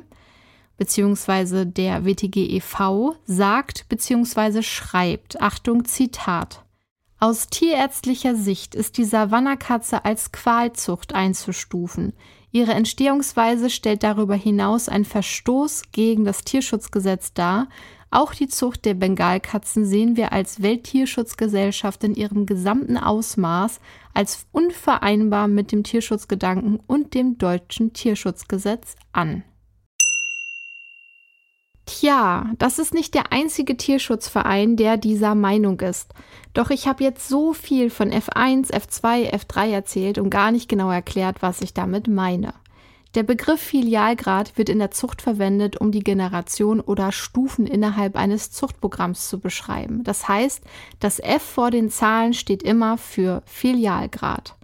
beziehungsweise 0.77 1.65
der 1.65 2.05
WTG 2.05 2.55
e.V. 2.57 3.15
sagt 3.25 3.87
beziehungsweise 3.89 4.63
schreibt, 4.63 5.41
Achtung, 5.41 5.85
Zitat, 5.85 6.63
aus 7.21 7.49
tierärztlicher 7.49 8.33
Sicht 8.35 8.75
ist 8.75 8.97
die 8.97 9.03
Savannakatze 9.03 10.05
als 10.05 10.31
Qualzucht 10.31 11.13
einzustufen. 11.13 12.13
Ihre 12.51 12.71
Entstehungsweise 12.71 13.69
stellt 13.69 14.03
darüber 14.03 14.35
hinaus 14.35 14.87
einen 14.87 15.03
Verstoß 15.03 15.91
gegen 15.91 16.23
das 16.23 16.45
Tierschutzgesetz 16.45 17.33
dar. 17.33 17.67
Auch 18.11 18.33
die 18.33 18.47
Zucht 18.47 18.85
der 18.85 18.95
Bengalkatzen 18.95 19.85
sehen 19.85 20.17
wir 20.17 20.33
als 20.33 20.63
Welttierschutzgesellschaft 20.63 22.03
in 22.03 22.15
ihrem 22.15 22.47
gesamten 22.47 22.97
Ausmaß 22.97 23.79
als 24.13 24.47
unvereinbar 24.51 25.47
mit 25.47 25.71
dem 25.71 25.83
Tierschutzgedanken 25.83 26.79
und 26.87 27.13
dem 27.13 27.37
deutschen 27.37 27.93
Tierschutzgesetz 27.93 28.95
an. 29.11 29.43
Tja, 31.85 32.51
das 32.59 32.77
ist 32.77 32.93
nicht 32.93 33.15
der 33.15 33.31
einzige 33.31 33.75
Tierschutzverein, 33.75 34.75
der 34.75 34.97
dieser 34.97 35.33
Meinung 35.33 35.79
ist. 35.79 36.13
Doch 36.53 36.69
ich 36.69 36.87
habe 36.87 37.03
jetzt 37.03 37.27
so 37.27 37.53
viel 37.53 37.89
von 37.89 38.11
F1, 38.11 38.71
F2, 38.71 39.31
F3 39.33 39.69
erzählt 39.71 40.17
und 40.19 40.29
gar 40.29 40.51
nicht 40.51 40.69
genau 40.69 40.91
erklärt, 40.91 41.41
was 41.41 41.61
ich 41.61 41.73
damit 41.73 42.07
meine. 42.07 42.53
Der 43.19 43.25
Begriff 43.25 43.60
Filialgrad 43.60 44.58
wird 44.58 44.69
in 44.69 44.79
der 44.79 44.91
Zucht 44.91 45.21
verwendet, 45.21 45.75
um 45.75 45.91
die 45.91 46.05
Generation 46.05 46.79
oder 46.79 47.12
Stufen 47.12 47.67
innerhalb 47.67 48.15
eines 48.15 48.49
Zuchtprogramms 48.49 49.27
zu 49.27 49.41
beschreiben. 49.41 50.05
Das 50.05 50.29
heißt, 50.29 50.63
das 51.01 51.19
F 51.19 51.41
vor 51.41 51.69
den 51.69 51.89
Zahlen 51.89 52.34
steht 52.34 52.63
immer 52.63 52.97
für 52.97 53.43
Filialgrad. 53.45 54.55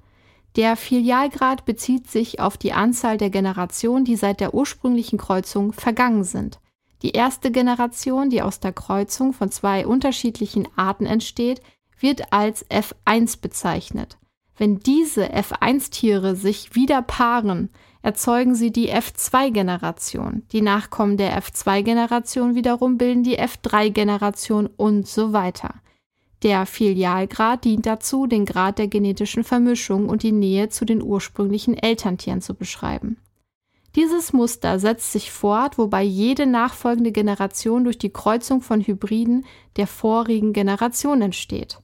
Der 0.55 0.77
Filialgrad 0.77 1.65
bezieht 1.65 2.09
sich 2.09 2.39
auf 2.39 2.55
die 2.55 2.71
Anzahl 2.71 3.17
der 3.17 3.29
Generationen, 3.29 4.05
die 4.05 4.15
seit 4.15 4.39
der 4.39 4.53
ursprünglichen 4.53 5.19
Kreuzung 5.19 5.73
vergangen 5.73 6.23
sind. 6.23 6.61
Die 7.01 7.11
erste 7.11 7.51
Generation, 7.51 8.29
die 8.29 8.41
aus 8.41 8.61
der 8.61 8.71
Kreuzung 8.71 9.33
von 9.33 9.51
zwei 9.51 9.85
unterschiedlichen 9.85 10.65
Arten 10.77 11.05
entsteht, 11.05 11.59
wird 11.99 12.31
als 12.31 12.65
F1 12.69 13.41
bezeichnet. 13.41 14.17
Wenn 14.57 14.79
diese 14.79 15.33
F1-Tiere 15.33 16.37
sich 16.37 16.73
wieder 16.73 17.01
paaren, 17.01 17.69
erzeugen 18.05 18.53
sie 18.53 18.71
die 18.71 18.93
F2-Generation. 18.93 20.43
Die 20.51 20.61
Nachkommen 20.61 21.17
der 21.17 21.41
F2-Generation 21.41 22.53
wiederum 22.53 22.99
bilden 22.99 23.23
die 23.23 23.39
F3-Generation 23.39 24.67
und 24.67 25.07
so 25.07 25.33
weiter. 25.33 25.73
Der 26.43 26.67
Filialgrad 26.67 27.65
dient 27.65 27.87
dazu, 27.87 28.27
den 28.27 28.45
Grad 28.45 28.77
der 28.77 28.89
genetischen 28.89 29.43
Vermischung 29.43 30.07
und 30.07 30.21
die 30.21 30.33
Nähe 30.33 30.69
zu 30.69 30.85
den 30.85 31.01
ursprünglichen 31.01 31.75
Elterntieren 31.75 32.41
zu 32.41 32.53
beschreiben. 32.53 33.17
Dieses 33.95 34.33
Muster 34.33 34.77
setzt 34.77 35.11
sich 35.11 35.31
fort, 35.31 35.79
wobei 35.79 36.03
jede 36.03 36.45
nachfolgende 36.45 37.11
Generation 37.11 37.85
durch 37.85 37.97
die 37.97 38.13
Kreuzung 38.13 38.61
von 38.61 38.81
Hybriden 38.81 39.45
der 39.77 39.87
vorigen 39.87 40.53
Generation 40.53 41.23
entsteht. 41.23 41.79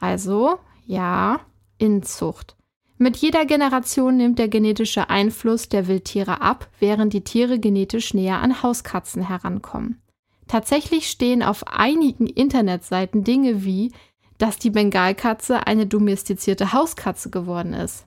Also, 0.00 0.58
ja, 0.86 1.38
Inzucht. 1.78 2.56
Mit 2.98 3.16
jeder 3.18 3.44
Generation 3.44 4.16
nimmt 4.16 4.38
der 4.38 4.48
genetische 4.48 5.10
Einfluss 5.10 5.68
der 5.68 5.86
Wildtiere 5.86 6.40
ab, 6.40 6.68
während 6.80 7.12
die 7.12 7.24
Tiere 7.24 7.58
genetisch 7.58 8.14
näher 8.14 8.40
an 8.40 8.62
Hauskatzen 8.62 9.28
herankommen. 9.28 10.00
Tatsächlich 10.48 11.10
stehen 11.10 11.42
auf 11.42 11.66
einigen 11.66 12.26
Internetseiten 12.26 13.22
Dinge 13.22 13.64
wie, 13.64 13.92
dass 14.38 14.58
die 14.58 14.70
Bengalkatze 14.70 15.66
eine 15.66 15.86
domestizierte 15.86 16.72
Hauskatze 16.72 17.30
geworden 17.30 17.74
ist. 17.74 18.06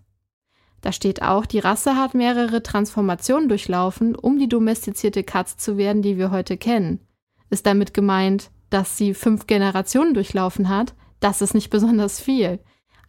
Da 0.82 0.92
steht 0.92 1.22
auch, 1.22 1.46
die 1.46 1.60
Rasse 1.60 1.98
hat 1.98 2.14
mehrere 2.14 2.64
Transformationen 2.64 3.50
durchlaufen, 3.50 4.16
um 4.16 4.40
die 4.40 4.48
domestizierte 4.48 5.24
Katze 5.24 5.58
zu 5.58 5.78
werden, 5.78 6.02
die 6.02 6.18
wir 6.18 6.32
heute 6.32 6.58
kennen. 6.58 7.02
Ist 7.50 7.66
damit 7.66 7.94
gemeint, 7.94 8.50
dass 8.70 8.98
sie 8.98 9.14
fünf 9.14 9.46
Generationen 9.46 10.14
durchlaufen 10.14 10.70
hat? 10.70 10.94
Das 11.20 11.42
ist 11.42 11.54
nicht 11.54 11.70
besonders 11.70 12.22
viel. 12.22 12.60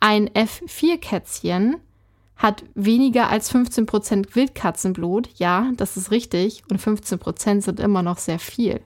Ein 0.01 0.29
F4-Kätzchen 0.31 1.77
hat 2.37 2.65
weniger 2.75 3.29
als 3.29 3.55
15% 3.55 4.35
Wildkatzenblut. 4.35 5.29
Ja, 5.39 5.71
das 5.77 5.97
ist 5.97 6.11
richtig. 6.11 6.63
Und 6.71 6.81
15% 6.81 7.61
sind 7.61 7.81
immer 7.81 8.03
noch 8.03 8.19
sehr 8.19 8.39
viel. 8.39 8.81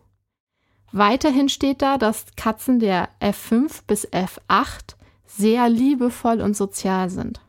Weiterhin 0.92 1.48
steht 1.48 1.82
da, 1.82 1.98
dass 1.98 2.26
Katzen 2.36 2.78
der 2.78 3.08
F5 3.20 3.82
bis 3.86 4.08
F8 4.08 4.96
sehr 5.26 5.68
liebevoll 5.68 6.40
und 6.40 6.56
sozial 6.56 7.10
sind 7.10 7.40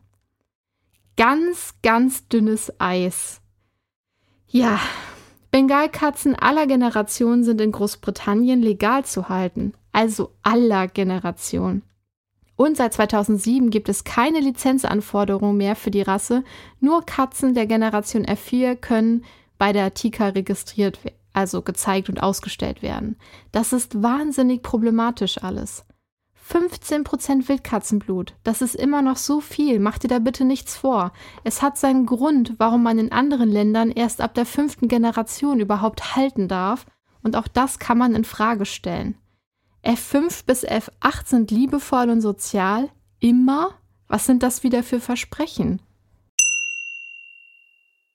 ganz, 1.16 1.74
ganz 1.82 2.28
dünnes 2.28 2.72
Eis. 2.78 3.40
Ja, 4.48 4.78
Bengalkatzen 5.50 6.34
aller 6.34 6.66
Generationen 6.66 7.42
sind 7.42 7.60
in 7.60 7.72
Großbritannien 7.72 8.62
legal 8.62 9.04
zu 9.04 9.28
halten, 9.28 9.72
also 9.92 10.34
aller 10.42 10.86
Generationen. 10.86 11.82
Und 12.56 12.76
seit 12.76 12.94
2007 12.94 13.70
gibt 13.70 13.88
es 13.88 14.04
keine 14.04 14.40
Lizenzanforderung 14.40 15.56
mehr 15.56 15.76
für 15.76 15.90
die 15.90 16.02
Rasse. 16.02 16.42
Nur 16.80 17.04
Katzen 17.04 17.54
der 17.54 17.66
Generation 17.66 18.24
F4 18.24 18.76
können 18.76 19.24
bei 19.58 19.72
der 19.72 19.94
TICA 19.94 20.28
registriert, 20.28 20.98
also 21.32 21.62
gezeigt 21.62 22.08
und 22.08 22.22
ausgestellt 22.22 22.82
werden. 22.82 23.16
Das 23.52 23.72
ist 23.74 24.02
wahnsinnig 24.02 24.62
problematisch 24.62 25.42
alles. 25.42 25.84
15% 26.50 27.48
Wildkatzenblut. 27.48 28.34
Das 28.44 28.62
ist 28.62 28.76
immer 28.76 29.02
noch 29.02 29.16
so 29.16 29.40
viel. 29.40 29.80
Mach 29.80 29.98
dir 29.98 30.08
da 30.08 30.20
bitte 30.20 30.44
nichts 30.44 30.76
vor. 30.76 31.12
Es 31.42 31.60
hat 31.60 31.76
seinen 31.76 32.06
Grund, 32.06 32.54
warum 32.58 32.82
man 32.82 32.98
in 32.98 33.10
anderen 33.10 33.50
Ländern 33.50 33.90
erst 33.90 34.20
ab 34.20 34.34
der 34.34 34.46
fünften 34.46 34.86
Generation 34.86 35.58
überhaupt 35.58 36.14
halten 36.14 36.46
darf. 36.46 36.86
Und 37.22 37.34
auch 37.34 37.48
das 37.48 37.80
kann 37.80 37.98
man 37.98 38.14
in 38.14 38.24
Frage 38.24 38.64
stellen. 38.64 39.16
F5 39.86 40.44
bis 40.46 40.66
F8 40.66 41.26
sind 41.26 41.52
liebevoll 41.52 42.10
und 42.10 42.20
sozial. 42.20 42.88
Immer? 43.20 43.70
Was 44.08 44.26
sind 44.26 44.42
das 44.42 44.64
wieder 44.64 44.82
für 44.82 44.98
Versprechen? 44.98 45.80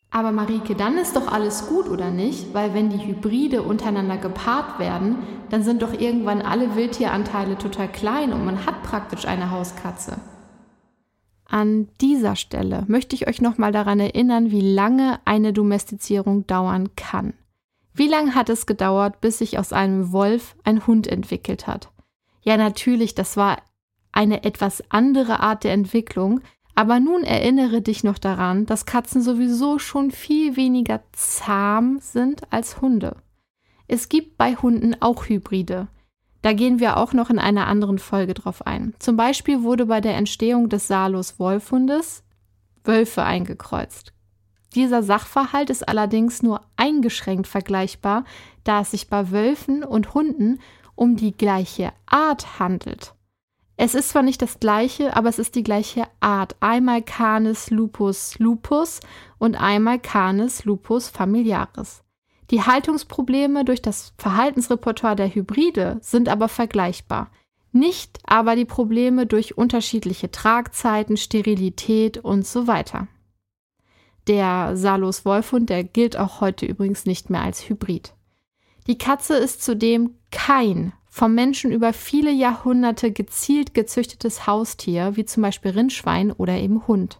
Aber 0.09 0.33
Marike, 0.33 0.75
dann 0.75 0.97
ist 0.97 1.15
doch 1.15 1.31
alles 1.31 1.67
gut, 1.67 1.87
oder 1.87 2.11
nicht? 2.11 2.53
Weil 2.53 2.73
wenn 2.73 2.89
die 2.89 3.05
Hybride 3.07 3.61
untereinander 3.61 4.17
gepaart 4.17 4.79
werden, 4.79 5.15
dann 5.49 5.63
sind 5.63 5.81
doch 5.81 5.93
irgendwann 5.93 6.41
alle 6.41 6.75
Wildtieranteile 6.75 7.57
total 7.57 7.89
klein 7.89 8.33
und 8.33 8.43
man 8.43 8.65
hat 8.65 8.83
praktisch 8.83 9.25
eine 9.25 9.51
Hauskatze. 9.51 10.17
An 11.45 11.87
dieser 12.01 12.35
Stelle 12.35 12.83
möchte 12.87 13.15
ich 13.15 13.29
euch 13.29 13.39
nochmal 13.39 13.71
daran 13.71 14.01
erinnern, 14.01 14.51
wie 14.51 14.73
lange 14.73 15.19
eine 15.23 15.53
Domestizierung 15.53 16.45
dauern 16.47 16.89
kann. 16.97 17.33
Wie 17.93 18.07
lange 18.07 18.35
hat 18.35 18.49
es 18.49 18.65
gedauert, 18.65 19.21
bis 19.21 19.39
sich 19.39 19.59
aus 19.59 19.73
einem 19.73 20.11
Wolf 20.11 20.55
ein 20.63 20.87
Hund 20.87 21.07
entwickelt 21.07 21.67
hat? 21.67 21.91
Ja, 22.41 22.57
natürlich, 22.57 23.15
das 23.15 23.37
war 23.37 23.57
eine 24.11 24.43
etwas 24.43 24.83
andere 24.89 25.39
Art 25.39 25.63
der 25.63 25.73
Entwicklung, 25.73 26.41
Aber 26.73 26.99
nun 26.99 27.23
erinnere 27.23 27.81
dich 27.81 28.03
noch 28.03 28.17
daran, 28.17 28.65
dass 28.65 28.85
Katzen 28.85 29.21
sowieso 29.21 29.77
schon 29.79 30.11
viel 30.11 30.55
weniger 30.55 31.01
zahm 31.11 31.99
sind 31.99 32.51
als 32.51 32.81
Hunde. 32.81 33.17
Es 33.87 34.09
gibt 34.09 34.37
bei 34.37 34.55
Hunden 34.55 34.95
auch 35.01 35.25
Hybride. 35.25 35.87
Da 36.41 36.53
gehen 36.53 36.79
wir 36.79 36.97
auch 36.97 37.13
noch 37.13 37.29
in 37.29 37.39
einer 37.39 37.67
anderen 37.67 37.99
Folge 37.99 38.33
drauf 38.33 38.65
ein. 38.65 38.95
Zum 38.99 39.15
Beispiel 39.17 39.63
wurde 39.63 39.85
bei 39.85 40.01
der 40.01 40.15
Entstehung 40.15 40.69
des 40.69 40.87
Salus 40.87 41.39
Wolfhundes 41.39 42.23
Wölfe 42.83 43.23
eingekreuzt. 43.23 44.13
Dieser 44.75 45.03
Sachverhalt 45.03 45.69
ist 45.69 45.87
allerdings 45.87 46.41
nur 46.41 46.61
eingeschränkt 46.77 47.47
vergleichbar, 47.47 48.23
da 48.63 48.81
es 48.81 48.91
sich 48.91 49.09
bei 49.09 49.31
Wölfen 49.31 49.83
und 49.83 50.13
Hunden 50.13 50.59
um 50.95 51.17
die 51.17 51.35
gleiche 51.35 51.91
Art 52.05 52.59
handelt. 52.59 53.13
Es 53.75 53.95
ist 53.95 54.09
zwar 54.09 54.21
nicht 54.21 54.41
das 54.41 54.59
gleiche, 54.59 55.15
aber 55.15 55.27
es 55.27 55.39
ist 55.39 55.55
die 55.55 55.63
gleiche 55.63 56.03
Art. 56.19 56.55
Einmal 56.59 57.01
Canis 57.01 57.71
lupus 57.71 58.37
lupus 58.37 58.99
und 59.39 59.55
einmal 59.55 59.99
Canis 59.99 60.65
lupus 60.65 61.09
familiaris. 61.09 62.03
Die 62.51 62.61
Haltungsprobleme 62.61 63.65
durch 63.65 63.81
das 63.81 64.13
Verhaltensrepertoire 64.17 65.15
der 65.15 65.33
Hybride 65.33 65.97
sind 66.01 66.29
aber 66.29 66.47
vergleichbar. 66.47 67.31
Nicht 67.71 68.19
aber 68.25 68.55
die 68.55 68.65
Probleme 68.65 69.25
durch 69.25 69.57
unterschiedliche 69.57 70.29
Tragzeiten, 70.29 71.17
Sterilität 71.17 72.17
und 72.17 72.45
so 72.45 72.67
weiter. 72.67 73.07
Der 74.31 74.77
Salus 74.77 75.25
Wolfhund, 75.25 75.69
der 75.69 75.83
gilt 75.83 76.15
auch 76.15 76.39
heute 76.39 76.65
übrigens 76.65 77.05
nicht 77.05 77.29
mehr 77.29 77.41
als 77.41 77.67
Hybrid. 77.67 78.13
Die 78.87 78.97
Katze 78.97 79.35
ist 79.35 79.61
zudem 79.61 80.11
kein 80.31 80.93
vom 81.09 81.35
Menschen 81.35 81.69
über 81.69 81.91
viele 81.91 82.31
Jahrhunderte 82.31 83.11
gezielt 83.11 83.73
gezüchtetes 83.73 84.47
Haustier, 84.47 85.17
wie 85.17 85.25
zum 85.25 85.43
Beispiel 85.43 85.71
Rindschwein 85.71 86.31
oder 86.31 86.53
eben 86.53 86.87
Hund. 86.87 87.19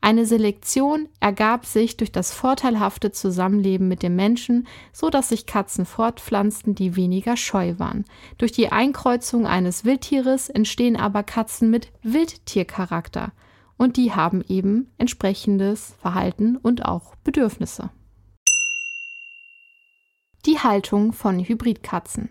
Eine 0.00 0.26
Selektion 0.26 1.08
ergab 1.20 1.64
sich 1.64 1.96
durch 1.96 2.10
das 2.10 2.32
vorteilhafte 2.32 3.12
Zusammenleben 3.12 3.86
mit 3.86 4.02
dem 4.02 4.16
Menschen, 4.16 4.66
so 4.92 5.10
dass 5.10 5.28
sich 5.28 5.46
Katzen 5.46 5.86
fortpflanzten, 5.86 6.74
die 6.74 6.96
weniger 6.96 7.36
scheu 7.36 7.74
waren. 7.78 8.04
Durch 8.38 8.50
die 8.50 8.72
Einkreuzung 8.72 9.46
eines 9.46 9.84
Wildtieres 9.84 10.48
entstehen 10.48 10.96
aber 10.96 11.22
Katzen 11.22 11.70
mit 11.70 11.92
Wildtiercharakter 12.02 13.30
und 13.76 13.96
die 13.96 14.12
haben 14.12 14.42
eben 14.48 14.92
entsprechendes 14.98 15.94
Verhalten 16.00 16.56
und 16.56 16.84
auch 16.84 17.14
Bedürfnisse. 17.16 17.90
Die 20.46 20.58
Haltung 20.58 21.12
von 21.12 21.38
Hybridkatzen. 21.38 22.30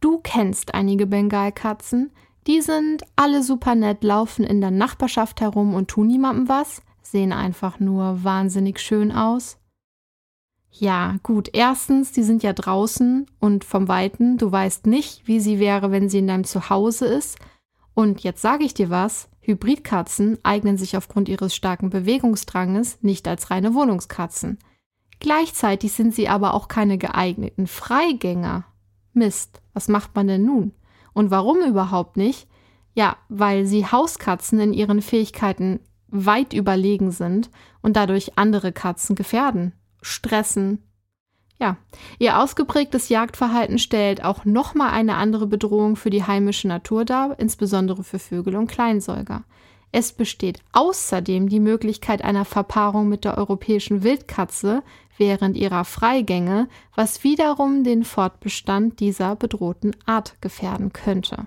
Du 0.00 0.18
kennst 0.18 0.74
einige 0.74 1.06
Bengalkatzen, 1.06 2.12
die 2.46 2.60
sind 2.60 3.04
alle 3.14 3.42
super 3.42 3.74
nett, 3.74 4.02
laufen 4.02 4.44
in 4.44 4.60
der 4.60 4.72
Nachbarschaft 4.72 5.40
herum 5.40 5.74
und 5.74 5.88
tun 5.88 6.08
niemandem 6.08 6.48
was, 6.48 6.82
sehen 7.00 7.32
einfach 7.32 7.78
nur 7.78 8.24
wahnsinnig 8.24 8.80
schön 8.80 9.12
aus. 9.12 9.58
Ja, 10.70 11.16
gut, 11.22 11.50
erstens, 11.52 12.12
die 12.12 12.22
sind 12.22 12.42
ja 12.42 12.52
draußen 12.52 13.26
und 13.38 13.64
vom 13.64 13.88
Weiten, 13.88 14.38
du 14.38 14.50
weißt 14.50 14.86
nicht, 14.86 15.26
wie 15.28 15.38
sie 15.38 15.58
wäre, 15.58 15.90
wenn 15.92 16.08
sie 16.08 16.18
in 16.18 16.26
deinem 16.26 16.44
Zuhause 16.44 17.06
ist. 17.06 17.38
Und 17.94 18.20
jetzt 18.20 18.40
sage 18.40 18.64
ich 18.64 18.72
dir 18.72 18.88
was, 18.88 19.28
Hybridkatzen 19.42 20.38
eignen 20.44 20.78
sich 20.78 20.96
aufgrund 20.96 21.28
ihres 21.28 21.54
starken 21.54 21.90
Bewegungsdranges 21.90 22.98
nicht 23.02 23.28
als 23.28 23.50
reine 23.50 23.74
Wohnungskatzen. 23.74 24.58
Gleichzeitig 25.20 25.92
sind 25.92 26.14
sie 26.14 26.28
aber 26.28 26.54
auch 26.54 26.68
keine 26.68 26.96
geeigneten 26.96 27.66
Freigänger. 27.66 28.64
Mist, 29.12 29.60
was 29.74 29.88
macht 29.88 30.14
man 30.14 30.26
denn 30.28 30.44
nun? 30.44 30.72
Und 31.12 31.30
warum 31.30 31.58
überhaupt 31.60 32.16
nicht? 32.16 32.48
Ja, 32.94 33.16
weil 33.28 33.66
sie 33.66 33.86
Hauskatzen 33.86 34.60
in 34.60 34.72
ihren 34.72 35.02
Fähigkeiten 35.02 35.80
weit 36.08 36.52
überlegen 36.52 37.10
sind 37.10 37.50
und 37.80 37.96
dadurch 37.96 38.38
andere 38.38 38.72
Katzen 38.72 39.16
gefährden, 39.16 39.72
stressen. 40.02 40.82
Ja, 41.62 41.76
ihr 42.18 42.40
ausgeprägtes 42.40 43.08
Jagdverhalten 43.08 43.78
stellt 43.78 44.24
auch 44.24 44.44
nochmal 44.44 44.90
eine 44.90 45.14
andere 45.14 45.46
Bedrohung 45.46 45.94
für 45.94 46.10
die 46.10 46.24
heimische 46.24 46.66
Natur 46.66 47.04
dar, 47.04 47.38
insbesondere 47.38 48.02
für 48.02 48.18
Vögel 48.18 48.56
und 48.56 48.66
Kleinsäuger. 48.66 49.44
Es 49.92 50.12
besteht 50.12 50.58
außerdem 50.72 51.48
die 51.48 51.60
Möglichkeit 51.60 52.24
einer 52.24 52.44
Verpaarung 52.44 53.08
mit 53.08 53.24
der 53.24 53.38
europäischen 53.38 54.02
Wildkatze 54.02 54.82
während 55.16 55.56
ihrer 55.56 55.84
Freigänge, 55.84 56.68
was 56.96 57.22
wiederum 57.22 57.84
den 57.84 58.02
Fortbestand 58.02 58.98
dieser 58.98 59.36
bedrohten 59.36 59.94
Art 60.04 60.34
gefährden 60.40 60.92
könnte. 60.92 61.46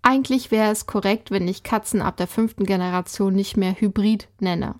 Eigentlich 0.00 0.52
wäre 0.52 0.70
es 0.70 0.86
korrekt, 0.86 1.32
wenn 1.32 1.48
ich 1.48 1.64
Katzen 1.64 2.02
ab 2.02 2.16
der 2.18 2.28
fünften 2.28 2.66
Generation 2.66 3.34
nicht 3.34 3.56
mehr 3.56 3.74
Hybrid 3.80 4.28
nenne. 4.38 4.76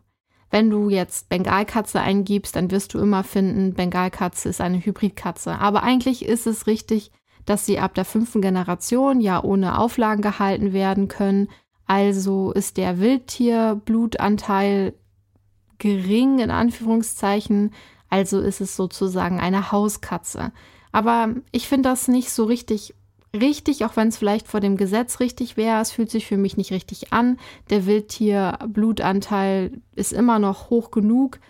Wenn 0.50 0.68
du 0.68 0.88
jetzt 0.88 1.28
Bengalkatze 1.28 2.00
eingibst, 2.00 2.56
dann 2.56 2.70
wirst 2.70 2.94
du 2.94 2.98
immer 2.98 3.22
finden, 3.22 3.74
Bengalkatze 3.74 4.48
ist 4.48 4.60
eine 4.60 4.84
Hybridkatze. 4.84 5.58
Aber 5.58 5.82
eigentlich 5.82 6.24
ist 6.24 6.46
es 6.46 6.66
richtig, 6.66 7.12
dass 7.44 7.66
sie 7.66 7.78
ab 7.78 7.94
der 7.94 8.04
fünften 8.04 8.42
Generation 8.42 9.20
ja 9.20 9.42
ohne 9.42 9.78
Auflagen 9.78 10.22
gehalten 10.22 10.72
werden 10.72 11.08
können, 11.08 11.48
also 11.86 12.52
ist 12.52 12.76
der 12.76 13.00
Wildtierblutanteil 13.00 14.94
gering 15.78 16.38
in 16.38 16.50
Anführungszeichen, 16.52 17.72
also 18.08 18.40
ist 18.40 18.60
es 18.60 18.76
sozusagen 18.76 19.40
eine 19.40 19.72
Hauskatze. 19.72 20.52
Aber 20.92 21.34
ich 21.50 21.66
finde 21.68 21.88
das 21.88 22.06
nicht 22.06 22.30
so 22.30 22.44
richtig 22.44 22.94
richtig, 23.34 23.84
auch 23.84 23.96
wenn 23.96 24.08
es 24.08 24.16
vielleicht 24.16 24.48
vor 24.48 24.60
dem 24.60 24.76
Gesetz 24.76 25.20
richtig 25.20 25.56
wäre. 25.56 25.80
Es 25.80 25.92
fühlt 25.92 26.10
sich 26.10 26.26
für 26.26 26.36
mich 26.36 26.56
nicht 26.56 26.72
richtig 26.72 27.12
an. 27.12 27.38
Der 27.70 27.86
Wildtierblutanteil 27.86 29.80
ist 29.94 30.12
immer 30.12 30.38
noch 30.38 30.70
hoch 30.70 30.90
genug, 30.90 31.40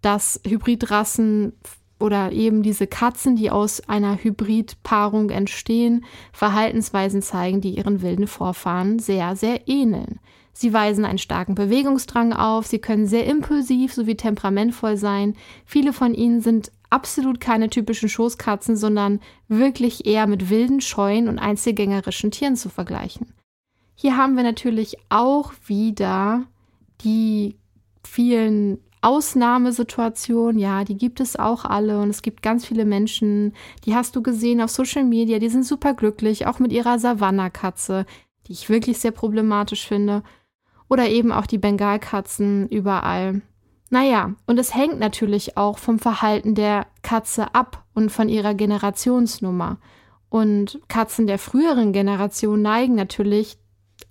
dass 0.00 0.40
Hybridrassen 0.46 1.52
oder 2.00 2.30
eben 2.32 2.62
diese 2.62 2.86
Katzen, 2.86 3.34
die 3.36 3.50
aus 3.50 3.88
einer 3.88 4.22
Hybridpaarung 4.22 5.30
entstehen, 5.30 6.04
Verhaltensweisen 6.32 7.22
zeigen, 7.22 7.60
die 7.60 7.76
ihren 7.76 8.02
wilden 8.02 8.28
Vorfahren 8.28 8.98
sehr, 8.98 9.34
sehr 9.34 9.66
ähneln. 9.68 10.20
Sie 10.52 10.72
weisen 10.72 11.04
einen 11.04 11.18
starken 11.18 11.54
Bewegungsdrang 11.54 12.32
auf, 12.32 12.66
sie 12.66 12.80
können 12.80 13.06
sehr 13.06 13.26
impulsiv 13.26 13.94
sowie 13.94 14.16
temperamentvoll 14.16 14.96
sein. 14.96 15.34
Viele 15.64 15.92
von 15.92 16.14
ihnen 16.14 16.40
sind 16.40 16.72
absolut 16.90 17.40
keine 17.40 17.70
typischen 17.70 18.08
Schoßkatzen, 18.08 18.76
sondern 18.76 19.20
wirklich 19.48 20.06
eher 20.06 20.26
mit 20.26 20.50
wilden, 20.50 20.80
scheuen 20.80 21.28
und 21.28 21.38
einzelgängerischen 21.38 22.30
Tieren 22.30 22.56
zu 22.56 22.68
vergleichen. 22.68 23.34
Hier 23.94 24.16
haben 24.16 24.36
wir 24.36 24.44
natürlich 24.44 24.96
auch 25.08 25.52
wieder 25.66 26.44
die 27.02 27.56
vielen 28.04 28.78
Ausnahmesituation, 29.00 30.58
ja, 30.58 30.84
die 30.84 30.96
gibt 30.96 31.20
es 31.20 31.36
auch 31.36 31.64
alle 31.64 32.00
und 32.00 32.10
es 32.10 32.22
gibt 32.22 32.42
ganz 32.42 32.66
viele 32.66 32.84
Menschen, 32.84 33.54
die 33.84 33.94
hast 33.94 34.16
du 34.16 34.22
gesehen 34.22 34.60
auf 34.60 34.70
Social 34.70 35.04
Media, 35.04 35.38
die 35.38 35.48
sind 35.48 35.64
super 35.64 35.94
glücklich, 35.94 36.46
auch 36.46 36.58
mit 36.58 36.72
ihrer 36.72 36.98
Savannah-Katze, 36.98 38.06
die 38.46 38.52
ich 38.52 38.68
wirklich 38.68 38.98
sehr 38.98 39.12
problematisch 39.12 39.86
finde. 39.86 40.22
Oder 40.88 41.08
eben 41.10 41.32
auch 41.32 41.46
die 41.46 41.58
Bengalkatzen 41.58 42.66
überall. 42.68 43.42
Naja, 43.90 44.34
und 44.46 44.58
es 44.58 44.74
hängt 44.74 44.98
natürlich 44.98 45.56
auch 45.56 45.78
vom 45.78 45.98
Verhalten 45.98 46.54
der 46.54 46.86
Katze 47.02 47.54
ab 47.54 47.84
und 47.94 48.10
von 48.10 48.28
ihrer 48.28 48.54
Generationsnummer. 48.54 49.78
Und 50.28 50.80
Katzen 50.88 51.26
der 51.26 51.38
früheren 51.38 51.92
Generation 51.92 52.60
neigen 52.60 52.94
natürlich 52.94 53.58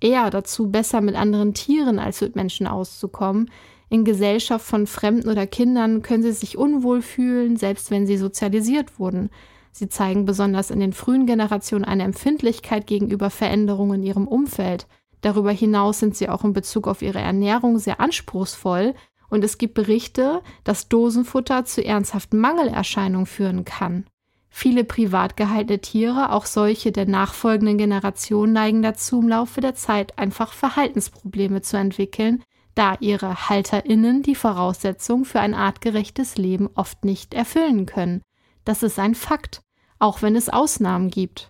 eher 0.01 0.29
dazu, 0.31 0.71
besser 0.71 1.01
mit 1.01 1.15
anderen 1.15 1.53
Tieren 1.53 1.99
als 1.99 2.21
mit 2.21 2.35
Menschen 2.35 2.65
auszukommen, 2.65 3.51
in 3.89 4.03
Gesellschaft 4.03 4.65
von 4.65 4.85
Fremden 4.85 5.29
oder 5.29 5.47
Kindern 5.47 6.01
können 6.01 6.23
sie 6.23 6.33
sich 6.33 6.57
unwohl 6.57 7.01
fühlen, 7.01 7.55
selbst 7.55 7.89
wenn 7.89 8.05
sie 8.05 8.17
sozialisiert 8.17 8.99
wurden. 8.99 9.29
Sie 9.71 9.87
zeigen 9.87 10.25
besonders 10.25 10.71
in 10.71 10.79
den 10.79 10.91
frühen 10.91 11.25
Generationen 11.25 11.85
eine 11.85 12.03
Empfindlichkeit 12.03 12.85
gegenüber 12.85 13.29
Veränderungen 13.29 14.01
in 14.01 14.07
ihrem 14.07 14.27
Umfeld. 14.27 14.87
Darüber 15.21 15.51
hinaus 15.51 15.99
sind 15.99 16.17
sie 16.17 16.27
auch 16.27 16.43
in 16.43 16.51
Bezug 16.51 16.87
auf 16.87 17.01
ihre 17.01 17.19
Ernährung 17.19 17.79
sehr 17.79 18.01
anspruchsvoll 18.01 18.93
und 19.29 19.43
es 19.43 19.57
gibt 19.57 19.73
Berichte, 19.73 20.41
dass 20.63 20.89
Dosenfutter 20.89 21.65
zu 21.65 21.83
ernsthaften 21.83 22.39
Mangelerscheinungen 22.39 23.25
führen 23.25 23.65
kann. 23.65 24.05
Viele 24.49 24.83
privat 24.83 25.37
gehaltene 25.37 25.79
Tiere, 25.79 26.31
auch 26.31 26.45
solche 26.45 26.91
der 26.91 27.05
nachfolgenden 27.05 27.77
Generation, 27.77 28.53
neigen 28.53 28.81
dazu, 28.81 29.21
im 29.21 29.27
Laufe 29.27 29.61
der 29.61 29.75
Zeit 29.75 30.17
einfach 30.17 30.53
Verhaltensprobleme 30.53 31.61
zu 31.61 31.77
entwickeln, 31.77 32.43
da 32.73 32.95
ihre 32.99 33.49
Halterinnen 33.49 34.23
die 34.23 34.35
Voraussetzung 34.35 35.25
für 35.25 35.39
ein 35.39 35.53
artgerechtes 35.53 36.37
Leben 36.37 36.69
oft 36.75 37.05
nicht 37.05 37.33
erfüllen 37.33 37.85
können. 37.85 38.21
Das 38.65 38.83
ist 38.83 38.99
ein 38.99 39.15
Fakt, 39.15 39.61
auch 39.99 40.21
wenn 40.21 40.35
es 40.35 40.49
Ausnahmen 40.49 41.09
gibt. 41.09 41.49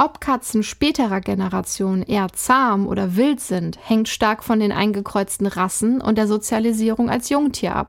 Ob 0.00 0.20
Katzen 0.20 0.62
späterer 0.62 1.20
Generationen 1.20 2.04
eher 2.04 2.28
zahm 2.32 2.86
oder 2.86 3.16
wild 3.16 3.40
sind, 3.40 3.78
hängt 3.82 4.08
stark 4.08 4.44
von 4.44 4.60
den 4.60 4.70
eingekreuzten 4.70 5.48
Rassen 5.48 6.00
und 6.00 6.16
der 6.16 6.28
Sozialisierung 6.28 7.10
als 7.10 7.30
Jungtier 7.30 7.74
ab. 7.74 7.88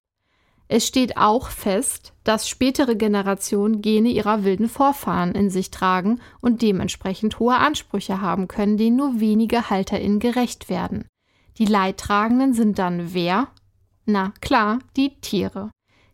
Es 0.68 0.88
steht 0.88 1.18
auch 1.18 1.50
fest, 1.50 2.14
dass 2.24 2.50
spätere 2.50 2.96
Generationen 2.96 3.84
Gene 3.84 4.10
ihrer 4.10 4.44
wilden 4.44 4.70
Vorfahren 4.70 5.34
in 5.34 5.52
sich 5.52 5.70
tragen 5.70 6.20
und 6.42 6.64
dementsprechend 6.64 7.38
hohe 7.38 7.56
Ansprüche 7.56 8.22
haben 8.22 8.48
können, 8.48 8.78
denen 8.78 8.98
nur 8.98 9.20
wenige 9.20 9.70
HalterInnen 9.70 10.20
gerecht 10.20 10.68
werden. 10.68 11.08
Die 11.60 11.66
Leidtragenden 11.66 12.54
sind 12.54 12.80
dann 12.80 13.14
wer? 13.14 13.50
Na 14.06 14.34
klar, 14.42 14.80
die 14.98 15.20
Tiere. 15.22 15.70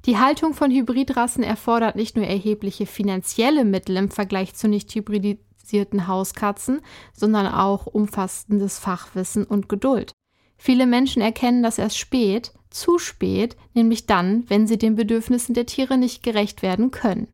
Die 0.06 0.18
Haltung 0.18 0.54
von 0.54 0.72
Hybridrassen 0.72 1.44
erfordert 1.44 1.96
nicht 1.96 2.18
nur 2.18 2.26
erhebliche 2.26 2.86
finanzielle 2.86 3.64
Mittel 3.64 3.96
im 3.96 4.12
Vergleich 4.12 4.56
zu 4.56 4.68
nicht 4.68 4.94
hybridisierten 4.94 5.45
Hauskatzen, 6.08 6.82
sondern 7.14 7.48
auch 7.48 7.86
umfassendes 7.86 8.80
Fachwissen 8.80 9.46
und 9.46 9.70
Geduld. 9.70 10.14
Viele 10.58 10.86
Menschen 10.86 11.22
erkennen 11.22 11.64
das 11.64 11.78
erst 11.78 11.98
spät, 11.98 12.54
zu 12.70 12.98
spät, 12.98 13.56
nämlich 13.74 14.06
dann, 14.06 14.50
wenn 14.50 14.68
sie 14.68 14.78
den 14.78 14.96
Bedürfnissen 14.96 15.54
der 15.54 15.66
Tiere 15.66 15.98
nicht 15.98 16.24
gerecht 16.24 16.62
werden 16.62 16.92
können. 16.92 17.30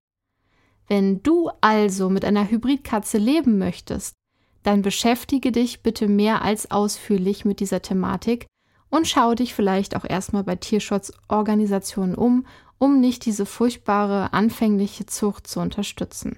Wenn 0.88 1.24
du 1.24 1.50
also 1.62 2.10
mit 2.10 2.26
einer 2.26 2.50
Hybridkatze 2.50 3.18
leben 3.18 3.58
möchtest, 3.58 4.16
dann 4.64 4.82
beschäftige 4.82 5.52
dich 5.52 5.82
bitte 5.82 6.08
mehr 6.08 6.44
als 6.44 6.70
ausführlich 6.70 7.46
mit 7.46 7.60
dieser 7.60 7.82
Thematik 7.82 8.46
und 8.90 9.08
schau 9.08 9.34
dich 9.34 9.54
vielleicht 9.56 9.96
auch 9.96 10.06
erstmal 10.06 10.44
bei 10.44 10.56
Tierschutzorganisationen 10.58 12.16
um, 12.16 12.46
um 12.78 13.00
nicht 13.00 13.26
diese 13.26 13.46
furchtbare 13.46 14.34
anfängliche 14.34 15.06
Zucht 15.06 15.48
zu 15.48 15.60
unterstützen. 15.60 16.38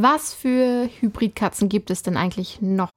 Was 0.00 0.32
für 0.32 0.88
Hybridkatzen 1.00 1.68
gibt 1.68 1.90
es 1.90 2.04
denn 2.04 2.16
eigentlich 2.16 2.62
noch? 2.62 2.90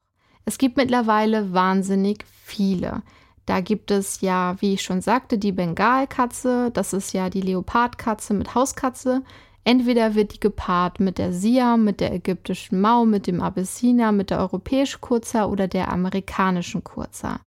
Es 0.46 0.60
gibt 0.60 0.78
mittlerweile 0.78 1.52
wahnsinnig 1.52 2.24
viele. 2.44 3.02
Da 3.48 3.60
gibt 3.60 3.90
es 3.90 4.22
ja, 4.22 4.56
wie 4.60 4.76
ich 4.76 4.84
schon 4.84 5.02
sagte, 5.02 5.40
die 5.40 5.52
Bengalkatze, 5.52 6.70
das 6.72 6.94
ist 6.94 7.14
ja 7.14 7.32
die 7.32 7.42
Leopardkatze 7.42 8.36
mit 8.36 8.54
Hauskatze. 8.54 9.24
Entweder 9.64 10.14
wird 10.14 10.36
die 10.36 10.40
gepaart 10.40 11.00
mit 11.00 11.18
der 11.18 11.34
Siam, 11.34 11.86
mit 11.86 12.02
der 12.02 12.14
ägyptischen 12.14 12.80
Mau, 12.80 13.04
mit 13.06 13.26
dem 13.26 13.42
Abyssiner, 13.42 14.12
mit 14.12 14.30
der 14.30 14.38
europäischen 14.38 15.02
Kurzer 15.02 15.50
oder 15.50 15.68
der 15.68 15.92
amerikanischen 15.92 16.84
Kurzer. 16.84 17.40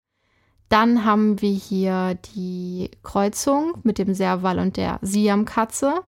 Dann 0.69 1.05
haben 1.05 1.41
wir 1.41 1.53
hier 1.53 2.19
die 2.35 2.91
Kreuzung 3.05 3.79
mit 3.85 3.99
dem 3.99 4.15
Serval 4.15 4.59
und 4.59 4.77
der 4.77 4.99
Siam-Katze. 5.01 6.03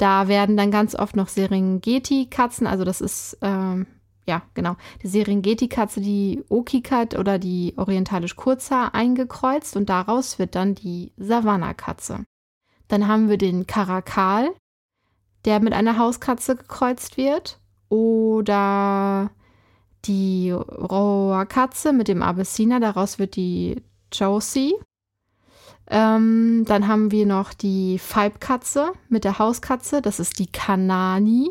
Da 0.00 0.28
werden 0.28 0.56
dann 0.56 0.70
ganz 0.70 0.94
oft 0.94 1.14
noch 1.14 1.28
Serengeti-Katzen, 1.28 2.66
also 2.66 2.84
das 2.84 3.02
ist, 3.02 3.36
ähm, 3.42 3.86
ja, 4.26 4.40
genau, 4.54 4.76
die 5.02 5.08
Serengeti-Katze, 5.08 6.00
die 6.00 6.42
Okikat 6.48 7.18
oder 7.18 7.38
die 7.38 7.74
orientalisch 7.76 8.34
Kurzer 8.34 8.94
eingekreuzt 8.94 9.76
und 9.76 9.90
daraus 9.90 10.38
wird 10.38 10.54
dann 10.54 10.74
die 10.74 11.12
Savanna-Katze. 11.18 12.24
Dann 12.88 13.08
haben 13.08 13.28
wir 13.28 13.36
den 13.36 13.66
Karakal, 13.66 14.48
der 15.44 15.60
mit 15.60 15.74
einer 15.74 15.98
Hauskatze 15.98 16.56
gekreuzt 16.56 17.18
wird. 17.18 17.60
Oder 17.90 19.30
die 20.06 20.50
Roa-Katze 20.50 21.92
mit 21.92 22.08
dem 22.08 22.22
Abyssiner, 22.22 22.80
daraus 22.80 23.18
wird 23.18 23.36
die 23.36 23.82
Josie. 24.12 24.74
Ähm, 25.92 26.64
dann 26.66 26.86
haben 26.86 27.10
wir 27.10 27.26
noch 27.26 27.52
die 27.52 27.98
Falbkatze 27.98 28.92
mit 29.08 29.24
der 29.24 29.40
Hauskatze, 29.40 30.00
das 30.00 30.20
ist 30.20 30.38
die 30.38 30.46
Kanani. 30.46 31.50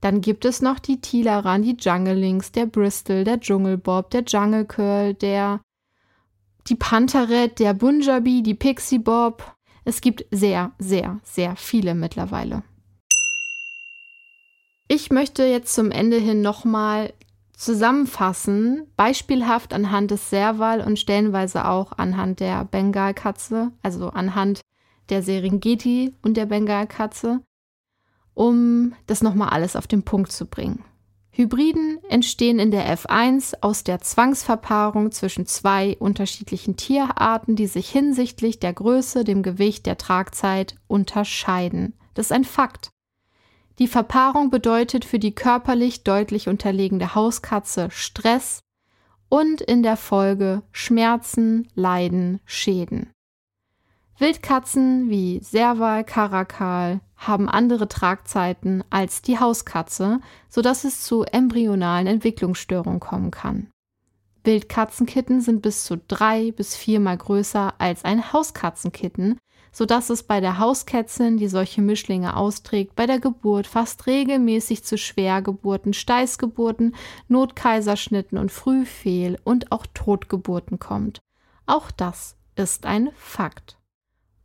Dann 0.00 0.20
gibt 0.20 0.44
es 0.44 0.62
noch 0.62 0.78
die 0.78 1.00
Tilaran, 1.00 1.62
die 1.62 1.76
Junglings, 1.80 2.52
der 2.52 2.66
Bristol, 2.66 3.24
der 3.24 3.40
Dschungelbob, 3.40 4.10
der 4.10 4.22
Jungle 4.22 4.64
Curl, 4.64 5.14
der 5.14 5.60
die 6.68 6.76
Pantheret, 6.76 7.58
der 7.58 7.74
Bunjabi, 7.74 8.42
die 8.42 8.54
Pixie 8.54 8.98
Bob. 8.98 9.54
Es 9.84 10.00
gibt 10.00 10.24
sehr, 10.30 10.72
sehr, 10.78 11.20
sehr 11.24 11.56
viele 11.56 11.94
mittlerweile. 11.94 12.62
Ich 14.86 15.10
möchte 15.10 15.44
jetzt 15.44 15.74
zum 15.74 15.90
Ende 15.90 16.18
hin 16.18 16.42
nochmal 16.42 17.12
zusammenfassen, 17.56 18.86
beispielhaft 18.96 19.72
anhand 19.72 20.10
des 20.10 20.30
Serval 20.30 20.80
und 20.80 20.98
stellenweise 20.98 21.66
auch 21.66 21.92
anhand 21.96 22.40
der 22.40 22.64
Bengalkatze, 22.64 23.72
also 23.82 24.10
anhand 24.10 24.60
der 25.08 25.22
Serengeti 25.22 26.14
und 26.22 26.36
der 26.36 26.46
Bengalkatze, 26.46 27.40
um 28.34 28.94
das 29.06 29.22
nochmal 29.22 29.50
alles 29.50 29.76
auf 29.76 29.86
den 29.86 30.02
Punkt 30.02 30.32
zu 30.32 30.46
bringen. 30.46 30.82
Hybriden 31.36 31.98
entstehen 32.08 32.60
in 32.60 32.70
der 32.70 32.96
F1 32.96 33.56
aus 33.60 33.82
der 33.82 34.00
Zwangsverpaarung 34.00 35.10
zwischen 35.10 35.46
zwei 35.46 35.96
unterschiedlichen 35.98 36.76
Tierarten, 36.76 37.56
die 37.56 37.66
sich 37.66 37.90
hinsichtlich 37.90 38.60
der 38.60 38.72
Größe, 38.72 39.24
dem 39.24 39.42
Gewicht, 39.42 39.84
der 39.86 39.98
Tragzeit 39.98 40.76
unterscheiden. 40.86 41.94
Das 42.14 42.26
ist 42.26 42.32
ein 42.32 42.44
Fakt. 42.44 42.93
Die 43.78 43.88
Verpaarung 43.88 44.50
bedeutet 44.50 45.04
für 45.04 45.18
die 45.18 45.34
körperlich 45.34 46.04
deutlich 46.04 46.48
unterlegene 46.48 47.14
Hauskatze 47.14 47.88
Stress 47.90 48.60
und 49.28 49.60
in 49.60 49.82
der 49.82 49.96
Folge 49.96 50.62
Schmerzen, 50.70 51.68
Leiden, 51.74 52.40
Schäden. 52.44 53.10
Wildkatzen 54.18 55.10
wie 55.10 55.40
Serval, 55.42 56.04
Karakal 56.04 57.00
haben 57.16 57.48
andere 57.48 57.88
Tragzeiten 57.88 58.84
als 58.90 59.22
die 59.22 59.40
Hauskatze, 59.40 60.20
sodass 60.48 60.84
es 60.84 61.02
zu 61.02 61.24
embryonalen 61.24 62.06
Entwicklungsstörungen 62.06 63.00
kommen 63.00 63.32
kann. 63.32 63.70
Wildkatzenkitten 64.44 65.40
sind 65.40 65.62
bis 65.62 65.84
zu 65.84 65.96
drei 65.96 66.52
bis 66.52 66.76
viermal 66.76 67.16
größer 67.16 67.74
als 67.78 68.04
ein 68.04 68.32
Hauskatzenkitten 68.32 69.38
sodass 69.74 70.08
es 70.08 70.22
bei 70.22 70.40
der 70.40 70.58
Hauskätzin, 70.58 71.36
die 71.36 71.48
solche 71.48 71.82
Mischlinge 71.82 72.36
austrägt, 72.36 72.94
bei 72.94 73.06
der 73.06 73.18
Geburt 73.18 73.66
fast 73.66 74.06
regelmäßig 74.06 74.84
zu 74.84 74.96
Schwergeburten, 74.96 75.92
Steißgeburten, 75.92 76.94
Notkaiserschnitten 77.26 78.38
und 78.38 78.52
Frühfehl- 78.52 79.40
und 79.42 79.72
auch 79.72 79.84
Totgeburten 79.92 80.78
kommt. 80.78 81.20
Auch 81.66 81.90
das 81.90 82.36
ist 82.54 82.86
ein 82.86 83.10
Fakt. 83.16 83.76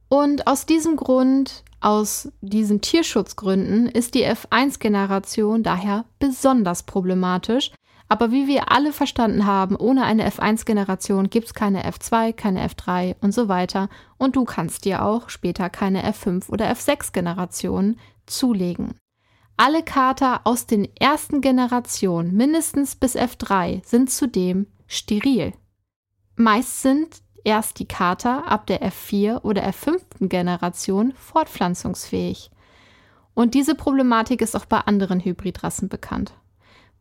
Und 0.09 0.47
aus 0.47 0.65
diesem 0.65 0.95
Grund, 0.95 1.63
aus 1.79 2.31
diesen 2.41 2.81
Tierschutzgründen, 2.81 3.87
ist 3.87 4.15
die 4.15 4.25
F1-Generation 4.25 5.61
daher 5.61 6.05
besonders 6.17 6.81
problematisch, 6.81 7.71
aber 8.09 8.31
wie 8.31 8.47
wir 8.47 8.71
alle 8.71 8.91
verstanden 8.91 9.45
haben, 9.45 9.75
ohne 9.75 10.03
eine 10.03 10.27
F1-Generation 10.27 11.29
gibt 11.29 11.47
es 11.47 11.53
keine 11.53 11.87
F2, 11.87 12.33
keine 12.33 12.67
F3 12.67 13.15
und 13.21 13.33
so 13.33 13.47
weiter. 13.47 13.87
Und 14.17 14.35
du 14.35 14.45
kannst 14.45 14.83
dir 14.85 15.05
auch 15.05 15.29
später 15.29 15.69
keine 15.69 16.03
F5 16.11 16.49
oder 16.49 16.71
F6-Generation 16.71 17.97
zulegen. 18.25 18.95
Alle 19.57 19.83
Kater 19.83 20.41
aus 20.45 20.65
den 20.65 20.87
ersten 20.95 21.41
Generationen, 21.41 22.33
mindestens 22.35 22.95
bis 22.95 23.15
F3, 23.15 23.85
sind 23.85 24.09
zudem 24.09 24.65
steril. 24.87 25.53
Meist 26.35 26.81
sind 26.81 27.21
erst 27.43 27.77
die 27.77 27.87
Kater 27.87 28.47
ab 28.47 28.65
der 28.65 28.81
F4 28.81 29.43
oder 29.43 29.67
F5. 29.67 29.99
Generation 30.21 31.13
fortpflanzungsfähig. 31.13 32.49
Und 33.35 33.53
diese 33.53 33.75
Problematik 33.75 34.41
ist 34.41 34.55
auch 34.55 34.65
bei 34.65 34.79
anderen 34.79 35.19
Hybridrassen 35.19 35.89
bekannt. 35.89 36.33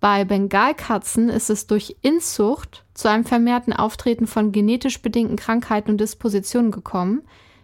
Bei 0.00 0.24
Bengalkatzen 0.24 1.28
ist 1.28 1.50
es 1.50 1.66
durch 1.66 1.96
Inzucht 2.02 2.84
zu 2.94 3.08
einem 3.10 3.24
vermehrten 3.24 3.72
Auftreten 3.72 4.28
von 4.28 4.52
genetisch 4.52 5.02
bedingten 5.02 5.36
Krankheiten 5.36 5.90
und 5.90 6.00
Dispositionen 6.00 6.70
gekommen, 6.70 7.22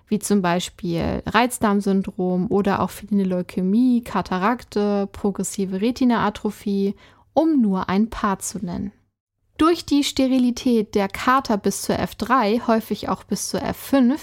wie 0.09 0.19
zum 0.19 0.43
Beispiel 0.43 1.23
Reizdarmsyndrom 1.27 2.51
oder 2.51 2.81
auch 2.81 2.91
feline 2.91 3.23
Leukämie, 3.23 4.03
Katarakte, 4.03 5.09
progressive 5.13 5.81
Retinaatrophie, 5.81 6.97
um 7.35 7.61
nur 7.61 7.89
ein 7.89 8.11
paar 8.11 8.41
zu 8.41 8.59
nennen. 8.59 8.93
Durch 9.57 9.87
die 9.87 10.03
Sterilität 10.03 10.97
der 10.97 11.07
Kater 11.09 11.57
bis 11.57 11.83
zur 11.83 11.97
F3, 11.97 12.67
häufig 12.67 13.09
auch 13.09 13.23
bis 13.23 13.49
zur 13.49 13.61
F5, 13.61 14.19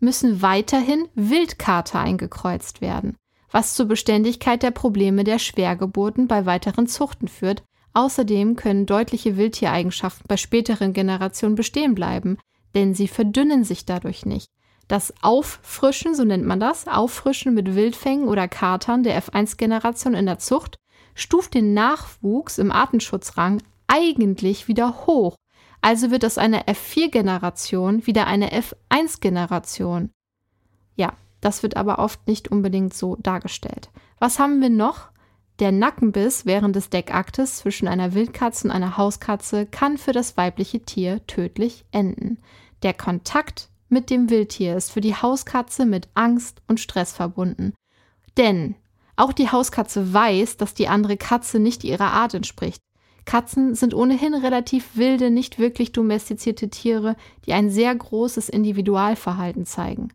müssen 0.00 0.42
weiterhin 0.42 1.08
Wildkater 1.14 1.98
eingekreuzt 1.98 2.82
werden 2.82 3.16
was 3.54 3.74
zur 3.74 3.86
Beständigkeit 3.86 4.64
der 4.64 4.72
Probleme 4.72 5.22
der 5.22 5.38
Schwergeburten 5.38 6.26
bei 6.26 6.44
weiteren 6.44 6.88
Zuchten 6.88 7.28
führt. 7.28 7.62
Außerdem 7.92 8.56
können 8.56 8.84
deutliche 8.84 9.36
Wildtiereigenschaften 9.36 10.24
bei 10.26 10.36
späteren 10.36 10.92
Generationen 10.92 11.54
bestehen 11.54 11.94
bleiben, 11.94 12.36
denn 12.74 12.94
sie 12.94 13.06
verdünnen 13.06 13.62
sich 13.62 13.86
dadurch 13.86 14.26
nicht. 14.26 14.48
Das 14.88 15.14
Auffrischen, 15.22 16.16
so 16.16 16.24
nennt 16.24 16.44
man 16.44 16.58
das, 16.58 16.88
Auffrischen 16.88 17.54
mit 17.54 17.76
Wildfängen 17.76 18.26
oder 18.26 18.48
Katern 18.48 19.04
der 19.04 19.22
F1-Generation 19.22 20.14
in 20.14 20.26
der 20.26 20.40
Zucht, 20.40 20.80
stuft 21.14 21.54
den 21.54 21.74
Nachwuchs 21.74 22.58
im 22.58 22.72
Artenschutzrang 22.72 23.62
eigentlich 23.86 24.66
wieder 24.66 25.06
hoch. 25.06 25.36
Also 25.80 26.10
wird 26.10 26.24
aus 26.24 26.38
einer 26.38 26.64
F4-Generation 26.64 28.04
wieder 28.04 28.26
eine 28.26 28.50
F1-Generation. 28.50 30.10
Ja, 30.96 31.12
das 31.44 31.62
wird 31.62 31.76
aber 31.76 31.98
oft 31.98 32.26
nicht 32.26 32.48
unbedingt 32.48 32.94
so 32.94 33.16
dargestellt. 33.16 33.90
Was 34.18 34.38
haben 34.38 34.62
wir 34.62 34.70
noch? 34.70 35.10
Der 35.58 35.72
Nackenbiss 35.72 36.46
während 36.46 36.74
des 36.74 36.88
Deckaktes 36.90 37.56
zwischen 37.56 37.86
einer 37.86 38.14
Wildkatze 38.14 38.66
und 38.66 38.72
einer 38.72 38.96
Hauskatze 38.96 39.66
kann 39.66 39.98
für 39.98 40.12
das 40.12 40.36
weibliche 40.36 40.80
Tier 40.80 41.24
tödlich 41.26 41.84
enden. 41.92 42.38
Der 42.82 42.94
Kontakt 42.94 43.68
mit 43.88 44.10
dem 44.10 44.30
Wildtier 44.30 44.74
ist 44.76 44.90
für 44.90 45.02
die 45.02 45.14
Hauskatze 45.14 45.84
mit 45.84 46.08
Angst 46.14 46.62
und 46.66 46.80
Stress 46.80 47.12
verbunden. 47.12 47.74
Denn 48.36 48.74
auch 49.16 49.32
die 49.32 49.50
Hauskatze 49.50 50.12
weiß, 50.12 50.56
dass 50.56 50.74
die 50.74 50.88
andere 50.88 51.16
Katze 51.16 51.60
nicht 51.60 51.84
ihrer 51.84 52.10
Art 52.10 52.34
entspricht. 52.34 52.80
Katzen 53.26 53.74
sind 53.74 53.94
ohnehin 53.94 54.34
relativ 54.34 54.96
wilde, 54.96 55.30
nicht 55.30 55.58
wirklich 55.58 55.92
domestizierte 55.92 56.68
Tiere, 56.68 57.16
die 57.46 57.52
ein 57.52 57.70
sehr 57.70 57.94
großes 57.94 58.48
Individualverhalten 58.48 59.66
zeigen. 59.66 60.10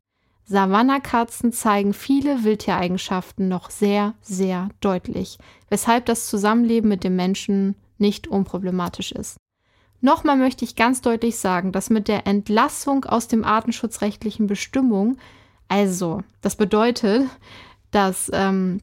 Savannakatzen 0.49 1.53
zeigen 1.53 1.93
viele 1.93 2.43
Wildtiereigenschaften 2.43 3.47
noch 3.47 3.69
sehr, 3.69 4.15
sehr 4.21 4.69
deutlich, 4.81 5.37
weshalb 5.69 6.07
das 6.07 6.25
Zusammenleben 6.25 6.89
mit 6.89 7.03
dem 7.03 7.15
Menschen 7.15 7.75
nicht 7.99 8.27
unproblematisch 8.27 9.11
ist. 9.11 9.37
Nochmal 10.01 10.37
möchte 10.37 10.65
ich 10.65 10.75
ganz 10.75 11.01
deutlich 11.01 11.37
sagen, 11.37 11.71
dass 11.71 11.91
mit 11.91 12.07
der 12.07 12.25
Entlassung 12.25 13.05
aus 13.05 13.27
dem 13.27 13.43
artenschutzrechtlichen 13.43 14.47
Bestimmung, 14.47 15.17
also 15.67 16.23
das 16.41 16.55
bedeutet, 16.55 17.27
dass 17.91 18.31
ähm, 18.33 18.81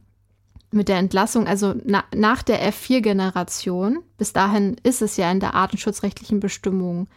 mit 0.70 0.86
der 0.86 0.98
Entlassung, 0.98 1.48
also 1.48 1.74
na, 1.84 2.04
nach 2.14 2.44
der 2.44 2.62
F4-Generation, 2.72 4.04
bis 4.18 4.32
dahin 4.32 4.76
ist 4.84 5.02
es 5.02 5.16
ja 5.16 5.32
in 5.32 5.40
der 5.40 5.54
artenschutzrechtlichen 5.54 6.38
Bestimmung 6.38 7.08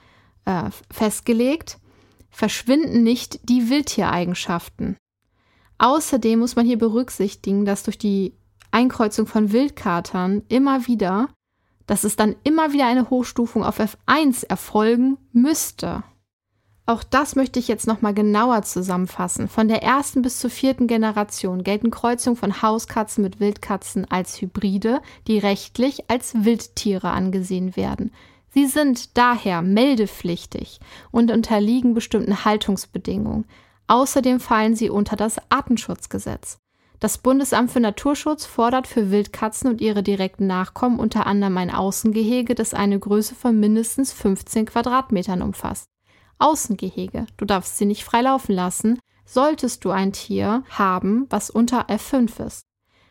äh, 0.45 0.71
festgelegt, 0.89 1.77
verschwinden 2.29 3.03
nicht 3.03 3.39
die 3.49 3.69
Wildtiereigenschaften. 3.69 4.97
Außerdem 5.77 6.39
muss 6.39 6.55
man 6.55 6.65
hier 6.65 6.77
berücksichtigen, 6.77 7.65
dass 7.65 7.83
durch 7.83 7.97
die 7.97 8.33
Einkreuzung 8.71 9.27
von 9.27 9.51
Wildkatern 9.51 10.43
immer 10.49 10.87
wieder, 10.87 11.29
dass 11.87 12.03
es 12.03 12.15
dann 12.15 12.35
immer 12.43 12.73
wieder 12.73 12.85
eine 12.85 13.09
Hochstufung 13.09 13.63
auf 13.63 13.79
F1 13.79 14.47
erfolgen 14.47 15.17
müsste. 15.31 16.03
Auch 16.85 17.03
das 17.03 17.35
möchte 17.35 17.59
ich 17.59 17.67
jetzt 17.67 17.85
nochmal 17.85 18.15
genauer 18.15 18.63
zusammenfassen. 18.63 19.47
Von 19.47 19.67
der 19.67 19.83
ersten 19.83 20.23
bis 20.23 20.39
zur 20.39 20.49
vierten 20.49 20.87
Generation 20.87 21.63
gelten 21.63 21.91
Kreuzungen 21.91 22.35
von 22.35 22.63
Hauskatzen 22.63 23.23
mit 23.23 23.39
Wildkatzen 23.39 24.09
als 24.09 24.41
Hybride, 24.41 24.99
die 25.27 25.37
rechtlich 25.37 26.09
als 26.09 26.45
Wildtiere 26.45 27.11
angesehen 27.11 27.75
werden. 27.75 28.11
Sie 28.51 28.65
sind 28.65 29.17
daher 29.17 29.61
meldepflichtig 29.61 30.79
und 31.11 31.31
unterliegen 31.31 31.93
bestimmten 31.93 32.45
Haltungsbedingungen. 32.45 33.45
Außerdem 33.87 34.39
fallen 34.39 34.75
sie 34.75 34.89
unter 34.89 35.15
das 35.15 35.37
Artenschutzgesetz. 35.49 36.59
Das 36.99 37.17
Bundesamt 37.17 37.71
für 37.71 37.79
Naturschutz 37.79 38.45
fordert 38.45 38.85
für 38.85 39.09
Wildkatzen 39.09 39.69
und 39.69 39.79
ihre 39.79 40.03
direkten 40.03 40.47
Nachkommen 40.47 40.99
unter 40.99 41.25
anderem 41.27 41.57
ein 41.57 41.73
Außengehege, 41.73 42.55
das 42.55 42.73
eine 42.73 42.99
Größe 42.99 43.35
von 43.35 43.57
mindestens 43.57 44.11
15 44.11 44.65
Quadratmetern 44.65 45.41
umfasst. 45.41 45.85
Außengehege. 46.39 47.25
Du 47.37 47.45
darfst 47.45 47.77
sie 47.77 47.85
nicht 47.85 48.03
frei 48.03 48.21
laufen 48.21 48.53
lassen, 48.53 48.99
solltest 49.25 49.85
du 49.85 49.91
ein 49.91 50.11
Tier 50.11 50.63
haben, 50.69 51.25
was 51.29 51.49
unter 51.49 51.87
F5 51.87 52.45
ist. 52.45 52.68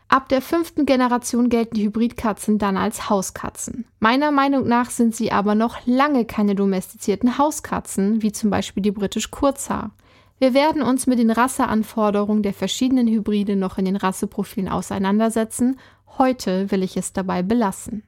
Ab 0.09 0.27
der 0.27 0.41
fünften 0.41 0.87
Generation 0.87 1.49
gelten 1.49 1.77
Hybridkatzen 1.77 2.57
dann 2.57 2.77
als 2.77 3.11
Hauskatzen. 3.11 3.85
Meiner 3.99 4.31
Meinung 4.31 4.67
nach 4.67 4.89
sind 4.89 5.15
sie 5.15 5.31
aber 5.31 5.53
noch 5.53 5.85
lange 5.85 6.25
keine 6.25 6.55
domestizierten 6.55 7.37
Hauskatzen, 7.37 8.23
wie 8.23 8.31
zum 8.31 8.49
Beispiel 8.49 8.81
die 8.81 8.89
britisch 8.89 9.29
Kurzhaar. 9.29 9.91
Wir 10.39 10.55
werden 10.55 10.81
uns 10.81 11.05
mit 11.05 11.19
den 11.19 11.29
Rasseanforderungen 11.29 12.41
der 12.41 12.55
verschiedenen 12.55 13.07
Hybride 13.07 13.55
noch 13.55 13.77
in 13.77 13.85
den 13.85 13.97
Rasseprofilen 13.97 14.67
auseinandersetzen. 14.67 15.79
Heute 16.17 16.71
will 16.71 16.81
ich 16.81 16.97
es 16.97 17.13
dabei 17.13 17.43
belassen. 17.43 18.01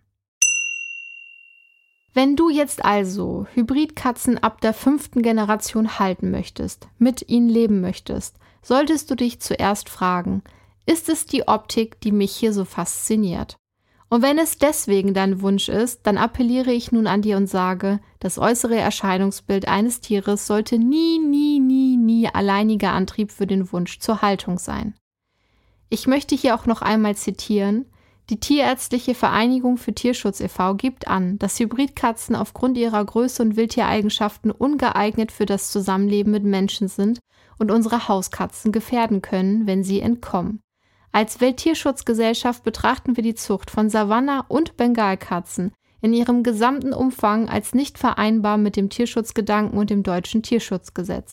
Wenn 2.16 2.36
du 2.36 2.50
jetzt 2.50 2.84
also 2.84 3.46
Hybridkatzen 3.54 4.40
ab 4.40 4.60
der 4.62 4.74
fünften 4.74 5.22
Generation 5.22 6.00
halten 6.00 6.32
möchtest, 6.32 6.88
mit 6.98 7.30
ihnen 7.30 7.48
leben 7.48 7.80
möchtest, 7.80 8.38
solltest 8.64 9.12
du 9.12 9.16
dich 9.16 9.40
zuerst 9.40 9.88
fragen, 9.88 10.42
ist 10.86 11.10
es 11.10 11.26
die 11.26 11.48
Optik, 11.48 12.02
die 12.02 12.12
mich 12.12 12.36
hier 12.36 12.54
so 12.54 12.66
fasziniert? 12.66 13.58
Und 14.10 14.24
wenn 14.24 14.38
es 14.38 14.58
deswegen 14.58 15.14
dein 15.14 15.42
Wunsch 15.42 15.70
ist, 15.70 16.02
dann 16.04 16.18
appelliere 16.18 16.74
ich 16.74 16.92
nun 16.92 17.08
an 17.08 17.22
dir 17.22 17.38
und 17.38 17.48
sage, 17.48 18.02
das 18.20 18.38
äußere 18.38 18.76
Erscheinungsbild 18.76 19.70
eines 19.70 20.02
Tieres 20.02 20.48
sollte 20.48 20.78
nie, 20.78 21.18
nie, 21.18 21.62
nie, 21.62 21.96
nie 21.96 22.28
alleiniger 22.28 22.92
Antrieb 22.92 23.32
für 23.32 23.48
den 23.48 23.72
Wunsch 23.72 24.00
zur 24.00 24.22
Haltung 24.22 24.60
sein. 24.60 24.96
Ich 25.90 26.08
möchte 26.08 26.36
hier 26.36 26.56
auch 26.56 26.66
noch 26.66 26.82
einmal 26.82 27.16
zitieren, 27.16 27.86
die 28.30 28.40
Tierärztliche 28.40 29.16
Vereinigung 29.16 29.78
für 29.78 29.94
Tierschutz 29.94 30.40
e.V. 30.40 30.76
gibt 30.76 31.08
an, 31.08 31.38
dass 31.40 31.60
Hybridkatzen 31.60 32.36
aufgrund 32.36 32.78
ihrer 32.78 33.04
Größe 33.04 33.44
und 33.44 33.56
Wildtiereigenschaften 33.56 34.52
ungeeignet 34.52 35.32
für 35.32 35.46
das 35.46 35.72
Zusammenleben 35.72 36.32
mit 36.32 36.44
Menschen 36.44 36.88
sind 36.88 37.20
und 37.60 37.72
unsere 37.72 38.08
Hauskatzen 38.08 38.72
gefährden 38.72 39.22
können, 39.22 39.68
wenn 39.68 39.84
sie 39.84 40.02
entkommen. 40.02 40.62
Als 41.12 41.42
Welttierschutzgesellschaft 41.42 42.64
betrachten 42.64 43.18
wir 43.18 43.24
die 43.24 43.36
Zucht 43.36 43.70
von 43.70 43.90
Savanna- 43.90 44.46
und 44.48 44.78
Bengalkatzen 44.78 45.74
in 46.02 46.14
ihrem 46.14 46.42
gesamten 46.42 46.94
Umfang 46.94 47.50
als 47.50 47.74
nicht 47.74 47.98
vereinbar 47.98 48.58
mit 48.58 48.76
dem 48.76 48.90
Tierschutzgedanken 48.90 49.78
und 49.78 49.90
dem 49.90 50.04
deutschen 50.04 50.42
Tierschutzgesetz. 50.42 51.32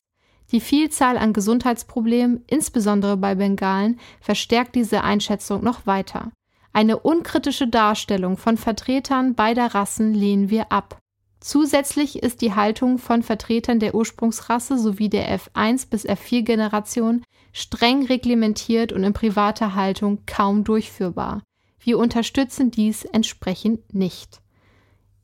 Die 0.51 0.61
Vielzahl 0.61 1.17
an 1.17 1.33
Gesundheitsproblemen, 1.33 2.43
insbesondere 2.47 3.17
bei 3.17 3.35
Bengalen, 3.35 4.01
verstärkt 4.21 4.75
diese 4.75 5.05
Einschätzung 5.05 5.63
noch 5.63 5.87
weiter. 5.87 6.33
Eine 6.73 6.99
unkritische 6.99 7.69
Darstellung 7.69 8.37
von 8.37 8.57
Vertretern 8.57 9.35
beider 9.35 9.75
Rassen 9.75 10.15
lehnen 10.15 10.51
wir 10.51 10.73
ab. 10.73 10.99
Zusätzlich 11.41 12.23
ist 12.23 12.41
die 12.41 12.55
Haltung 12.55 12.99
von 12.99 13.23
Vertretern 13.23 13.79
der 13.79 13.95
Ursprungsrasse 13.95 14.77
sowie 14.77 15.09
der 15.09 15.39
F1 15.39 15.89
bis 15.89 16.05
F4 16.05 16.43
Generation 16.43 17.23
streng 17.59 18.07
reglementiert 18.07 18.93
und 18.93 19.03
in 19.03 19.13
privater 19.13 19.75
Haltung 19.75 20.21
kaum 20.27 20.63
durchführbar. 20.63 21.43
Wir 21.81 21.99
unterstützen 21.99 22.71
dies 22.71 23.05
entsprechend 23.05 23.93
nicht. 23.93 24.41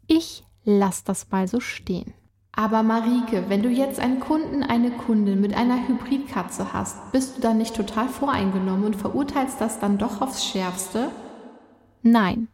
Ich 0.08 0.42
lasse 0.64 1.02
das 1.04 1.30
mal 1.30 1.46
so 1.46 1.60
stehen. 1.60 2.12
Aber 2.50 2.82
Marike, 2.82 3.44
wenn 3.48 3.62
du 3.62 3.68
jetzt 3.68 4.00
einen 4.00 4.18
Kunden, 4.18 4.64
eine 4.64 4.90
Kundin 4.90 5.40
mit 5.40 5.54
einer 5.54 5.86
Hybridkatze 5.86 6.72
hast, 6.72 7.12
bist 7.12 7.36
du 7.36 7.40
dann 7.40 7.58
nicht 7.58 7.76
total 7.76 8.08
voreingenommen 8.08 8.84
und 8.84 8.96
verurteilst 8.96 9.60
das 9.60 9.78
dann 9.78 9.98
doch 9.98 10.20
aufs 10.20 10.44
Schärfste? 10.44 11.10
Nein. 12.02 12.48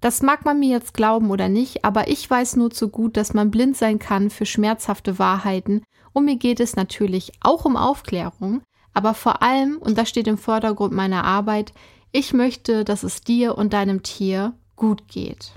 Das 0.00 0.20
mag 0.20 0.44
man 0.44 0.58
mir 0.58 0.70
jetzt 0.70 0.94
glauben 0.94 1.30
oder 1.30 1.48
nicht, 1.48 1.84
aber 1.84 2.08
ich 2.08 2.28
weiß 2.28 2.56
nur 2.56 2.70
zu 2.70 2.88
gut, 2.88 3.16
dass 3.16 3.34
man 3.34 3.50
blind 3.50 3.76
sein 3.76 3.98
kann 3.98 4.30
für 4.30 4.46
schmerzhafte 4.46 5.18
Wahrheiten 5.18 5.84
und 6.12 6.24
mir 6.24 6.36
geht 6.36 6.60
es 6.60 6.76
natürlich 6.76 7.32
auch 7.40 7.64
um 7.64 7.76
Aufklärung, 7.76 8.62
aber 8.94 9.14
vor 9.14 9.42
allem, 9.42 9.76
und 9.78 9.98
das 9.98 10.08
steht 10.08 10.26
im 10.26 10.38
Vordergrund 10.38 10.92
meiner 10.92 11.24
Arbeit, 11.24 11.72
ich 12.12 12.32
möchte, 12.32 12.84
dass 12.84 13.02
es 13.02 13.22
dir 13.22 13.56
und 13.56 13.72
deinem 13.72 14.02
Tier 14.02 14.52
gut 14.76 15.08
geht. 15.08 15.52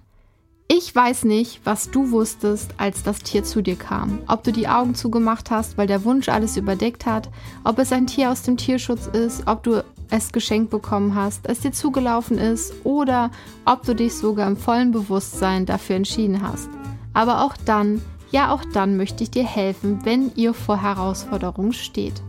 Ich 0.67 0.95
weiß 0.95 1.25
nicht, 1.25 1.61
was 1.63 1.91
du 1.91 2.09
wusstest, 2.09 2.73
als 2.77 3.03
das 3.03 3.19
Tier 3.19 3.43
zu 3.43 3.61
dir 3.61 3.75
kam. 3.75 4.19
Ob 4.27 4.43
du 4.43 4.51
die 4.51 4.67
Augen 4.67 4.95
zugemacht 4.95 5.51
hast, 5.51 5.77
weil 5.77 5.85
der 5.85 6.03
Wunsch 6.05 6.27
alles 6.27 6.57
überdeckt 6.57 7.05
hat, 7.05 7.29
ob 7.63 7.77
es 7.77 7.91
ein 7.91 8.07
Tier 8.07 8.31
aus 8.31 8.41
dem 8.41 8.57
Tierschutz 8.57 9.05
ist, 9.05 9.45
ob 9.47 9.61
du 9.61 9.83
es 10.09 10.31
geschenkt 10.31 10.71
bekommen 10.71 11.13
hast, 11.13 11.47
es 11.47 11.59
dir 11.59 11.71
zugelaufen 11.71 12.39
ist 12.39 12.73
oder 12.83 13.29
ob 13.65 13.83
du 13.83 13.93
dich 13.93 14.15
sogar 14.15 14.47
im 14.47 14.57
vollen 14.57 14.91
Bewusstsein 14.91 15.67
dafür 15.67 15.97
entschieden 15.97 16.41
hast. 16.41 16.69
Aber 17.13 17.43
auch 17.43 17.55
dann, 17.65 18.01
ja 18.31 18.51
auch 18.51 18.63
dann 18.73 18.97
möchte 18.97 19.23
ich 19.23 19.29
dir 19.29 19.45
helfen, 19.45 19.99
wenn 20.03 20.31
ihr 20.35 20.55
vor 20.55 20.81
Herausforderungen 20.81 21.73
steht. 21.73 22.21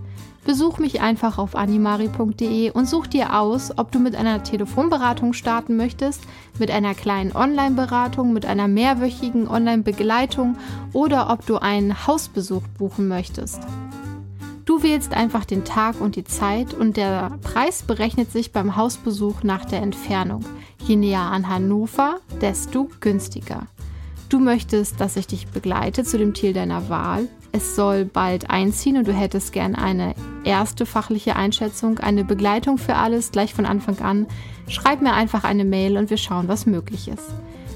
Besuch 0.46 0.78
mich 0.78 1.00
einfach 1.00 1.38
auf 1.38 1.56
animari.de 1.56 2.70
und 2.70 2.88
such 2.88 3.08
dir 3.08 3.36
aus, 3.36 3.76
ob 3.76 3.90
du 3.90 3.98
mit 3.98 4.14
einer 4.14 4.44
Telefonberatung 4.44 5.32
starten 5.32 5.76
möchtest, 5.76 6.22
mit 6.60 6.70
einer 6.70 6.94
kleinen 6.94 7.34
Online-Beratung, 7.34 8.32
mit 8.32 8.46
einer 8.46 8.68
mehrwöchigen 8.68 9.48
Online-Begleitung 9.48 10.56
oder 10.92 11.30
ob 11.30 11.44
du 11.46 11.56
einen 11.56 12.06
Hausbesuch 12.06 12.62
buchen 12.78 13.08
möchtest. 13.08 13.60
Du 14.66 14.84
wählst 14.84 15.14
einfach 15.14 15.44
den 15.44 15.64
Tag 15.64 16.00
und 16.00 16.14
die 16.14 16.24
Zeit 16.24 16.74
und 16.74 16.96
der 16.96 17.32
Preis 17.42 17.82
berechnet 17.82 18.30
sich 18.30 18.52
beim 18.52 18.76
Hausbesuch 18.76 19.42
nach 19.42 19.64
der 19.64 19.82
Entfernung. 19.82 20.44
Je 20.86 20.94
näher 20.94 21.22
an 21.22 21.48
Hannover, 21.48 22.20
desto 22.40 22.88
günstiger. 23.00 23.66
Du 24.28 24.40
möchtest, 24.40 25.00
dass 25.00 25.16
ich 25.16 25.28
dich 25.28 25.46
begleite 25.46 26.02
zu 26.02 26.18
dem 26.18 26.34
Tier 26.34 26.52
deiner 26.52 26.88
Wahl. 26.88 27.28
Es 27.52 27.76
soll 27.76 28.04
bald 28.04 28.50
einziehen 28.50 28.96
und 28.96 29.06
du 29.06 29.12
hättest 29.12 29.52
gern 29.52 29.76
eine 29.76 30.14
erste 30.44 30.84
fachliche 30.84 31.36
Einschätzung, 31.36 32.00
eine 32.00 32.24
Begleitung 32.24 32.76
für 32.76 32.96
alles 32.96 33.30
gleich 33.30 33.54
von 33.54 33.66
Anfang 33.66 34.00
an. 34.00 34.26
Schreib 34.68 35.00
mir 35.00 35.12
einfach 35.12 35.44
eine 35.44 35.64
Mail 35.64 35.96
und 35.96 36.10
wir 36.10 36.16
schauen, 36.16 36.48
was 36.48 36.66
möglich 36.66 37.06
ist. 37.06 37.30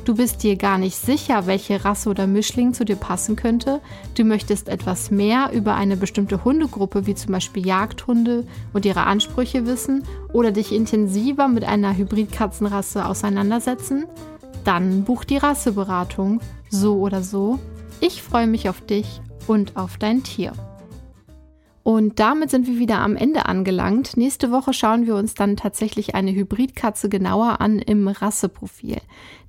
Du 0.05 0.17
bist 0.17 0.43
dir 0.43 0.57
gar 0.57 0.77
nicht 0.77 0.97
sicher, 0.97 1.47
welche 1.47 1.85
Rasse 1.85 2.09
oder 2.09 2.27
Mischling 2.27 2.75
zu 2.75 2.85
dir 2.85 2.97
passen 2.97 3.37
könnte. 3.37 3.81
Du 4.17 4.25
möchtest 4.25 4.69
etwas 4.69 5.13
mehr 5.13 5.51
über 5.53 5.77
eine 5.77 5.97
bestimmte 5.97 6.43
Hundegruppe, 6.43 7.07
wie 7.07 7.15
zum 7.15 7.33
Beispiel 7.33 7.65
Jagdhunde 7.65 8.45
und 8.73 8.85
ihre 8.85 9.05
Ansprüche 9.05 9.67
wissen 9.67 10.03
oder 10.33 10.51
dich 10.51 10.73
intensiver 10.73 11.47
mit 11.47 11.65
einer 11.65 11.97
Hybridkatzenrasse 11.97 13.07
auseinandersetzen? 13.07 14.07
Dann 14.65 15.05
buch 15.05 15.25
die 15.25 15.39
Rasseberatung, 15.39 16.41
so 16.69 16.99
oder 16.99 17.23
so. 17.23 17.59
Ich 18.01 18.23
freue 18.23 18.47
mich 18.47 18.69
auf 18.69 18.81
dich 18.81 19.21
und 19.47 19.77
auf 19.77 19.97
dein 19.99 20.23
Tier. 20.23 20.53
Und 21.83 22.21
damit 22.21 22.51
sind 22.51 22.67
wir 22.67 22.79
wieder 22.79 22.99
am 22.99 23.17
Ende 23.17 23.47
angelangt. 23.47 24.17
Nächste 24.17 24.51
Woche 24.51 24.75
schauen 24.75 25.07
wir 25.07 25.17
uns 25.17 25.35
dann 25.35 25.57
tatsächlich 25.57 26.15
eine 26.15 26.33
Hybridkatze 26.33 27.09
genauer 27.09 27.61
an 27.63 27.79
im 27.79 28.07
Rasseprofil. 28.07 28.99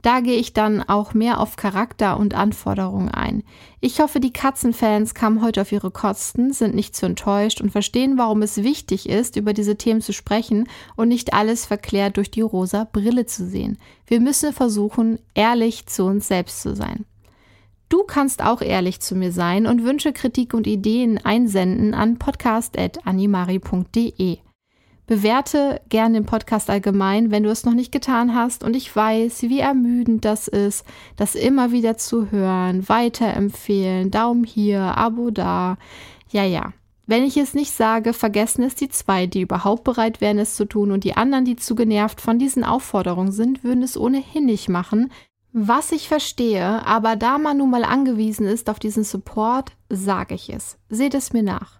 Da 0.01 0.21
gehe 0.21 0.37
ich 0.37 0.53
dann 0.53 0.81
auch 0.81 1.13
mehr 1.13 1.39
auf 1.39 1.57
Charakter 1.57 2.17
und 2.17 2.33
Anforderungen 2.33 3.09
ein. 3.09 3.43
Ich 3.81 3.99
hoffe, 3.99 4.19
die 4.19 4.33
Katzenfans 4.33 5.13
kamen 5.13 5.41
heute 5.41 5.61
auf 5.61 5.71
ihre 5.71 5.91
Kosten, 5.91 6.53
sind 6.53 6.73
nicht 6.73 6.95
zu 6.95 7.05
enttäuscht 7.05 7.59
und 7.61 7.71
verstehen, 7.71 8.17
warum 8.17 8.41
es 8.41 8.63
wichtig 8.63 9.09
ist, 9.09 9.35
über 9.35 9.53
diese 9.53 9.75
Themen 9.75 10.01
zu 10.01 10.13
sprechen 10.13 10.67
und 10.95 11.09
nicht 11.09 11.33
alles 11.33 11.65
verklärt 11.65 12.17
durch 12.17 12.31
die 12.31 12.41
rosa 12.41 12.87
Brille 12.91 13.25
zu 13.25 13.45
sehen. 13.45 13.77
Wir 14.07 14.21
müssen 14.21 14.53
versuchen, 14.53 15.19
ehrlich 15.35 15.85
zu 15.87 16.05
uns 16.05 16.27
selbst 16.27 16.61
zu 16.61 16.75
sein. 16.75 17.05
Du 17.91 18.03
kannst 18.03 18.41
auch 18.41 18.61
ehrlich 18.61 19.01
zu 19.01 19.15
mir 19.15 19.33
sein 19.33 19.67
und 19.67 19.83
Wünsche, 19.83 20.13
Kritik 20.13 20.53
und 20.53 20.65
Ideen 20.65 21.19
einsenden 21.25 21.93
an 21.93 22.17
podcast.animari.de. 22.17 24.37
Bewerte 25.07 25.81
gerne 25.89 26.13
den 26.13 26.25
Podcast 26.25 26.69
allgemein, 26.69 27.31
wenn 27.31 27.43
du 27.43 27.49
es 27.49 27.65
noch 27.65 27.73
nicht 27.73 27.91
getan 27.91 28.33
hast. 28.33 28.63
Und 28.63 28.77
ich 28.77 28.95
weiß, 28.95 29.41
wie 29.41 29.59
ermüdend 29.59 30.23
das 30.23 30.47
ist, 30.47 30.85
das 31.17 31.35
immer 31.35 31.73
wieder 31.73 31.97
zu 31.97 32.31
hören, 32.31 32.87
weiterempfehlen, 32.87 34.09
Daumen 34.09 34.45
hier, 34.45 34.97
Abo 34.97 35.29
da. 35.29 35.77
Ja, 36.29 36.45
ja. 36.45 36.71
Wenn 37.07 37.25
ich 37.25 37.35
es 37.35 37.53
nicht 37.53 37.71
sage, 37.71 38.13
vergessen 38.13 38.63
es 38.63 38.75
die 38.75 38.87
zwei, 38.87 39.27
die 39.27 39.41
überhaupt 39.41 39.83
bereit 39.83 40.21
wären, 40.21 40.39
es 40.39 40.55
zu 40.55 40.63
tun, 40.63 40.91
und 40.91 41.03
die 41.03 41.17
anderen, 41.17 41.43
die 41.43 41.57
zu 41.57 41.75
genervt 41.75 42.21
von 42.21 42.39
diesen 42.39 42.63
Aufforderungen 42.63 43.33
sind, 43.33 43.65
würden 43.65 43.83
es 43.83 43.97
ohnehin 43.97 44.45
nicht 44.45 44.69
machen, 44.69 45.11
was 45.53 45.91
ich 45.91 46.07
verstehe, 46.07 46.85
aber 46.85 47.15
da 47.15 47.37
man 47.37 47.57
nun 47.57 47.69
mal 47.69 47.83
angewiesen 47.83 48.47
ist 48.47 48.69
auf 48.69 48.79
diesen 48.79 49.03
Support, 49.03 49.73
sage 49.89 50.35
ich 50.35 50.49
es. 50.49 50.77
Seht 50.89 51.13
es 51.13 51.33
mir 51.33 51.43
nach. 51.43 51.79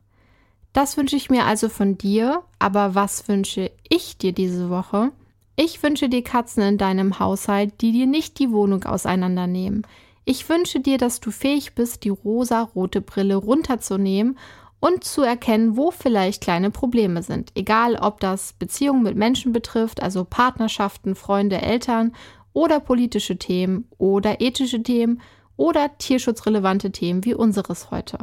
Das 0.74 0.98
wünsche 0.98 1.16
ich 1.16 1.30
mir 1.30 1.46
also 1.46 1.70
von 1.70 1.98
dir, 1.98 2.44
aber 2.60 2.96
was 2.96 3.28
wünsche 3.28 3.72
ich 3.90 4.18
dir 4.18 4.34
diese 4.34 4.70
Woche? 4.70 5.12
Ich 5.56 5.84
wünsche 5.84 6.10
dir 6.10 6.24
Katzen 6.24 6.64
in 6.64 6.78
deinem 6.78 7.20
Haushalt, 7.20 7.82
die 7.82 7.92
dir 7.92 8.08
nicht 8.08 8.40
die 8.40 8.52
Wohnung 8.52 8.84
auseinandernehmen. 8.86 9.86
Ich 10.24 10.48
wünsche 10.50 10.80
dir, 10.80 10.98
dass 10.98 11.20
du 11.20 11.32
fähig 11.32 11.76
bist, 11.76 12.04
die 12.04 12.10
rosa-rote 12.10 13.02
Brille 13.02 13.36
runterzunehmen 13.36 14.38
und 14.80 15.04
zu 15.04 15.22
erkennen, 15.22 15.78
wo 15.78 15.92
vielleicht 15.92 16.42
kleine 16.42 16.72
Probleme 16.72 17.22
sind. 17.22 17.52
Egal, 17.56 17.96
ob 17.96 18.20
das 18.20 18.54
Beziehungen 18.54 19.04
mit 19.04 19.16
Menschen 19.16 19.52
betrifft, 19.52 20.02
also 20.02 20.24
Partnerschaften, 20.24 21.16
Freunde, 21.16 21.62
Eltern 21.62 22.14
oder 22.54 22.80
politische 22.80 23.38
Themen 23.38 23.88
oder 23.98 24.42
ethische 24.42 24.82
Themen 24.84 25.22
oder 25.58 25.98
tierschutzrelevante 25.98 26.92
Themen 26.92 27.24
wie 27.26 27.34
unseres 27.34 27.92
heute. 27.92 28.18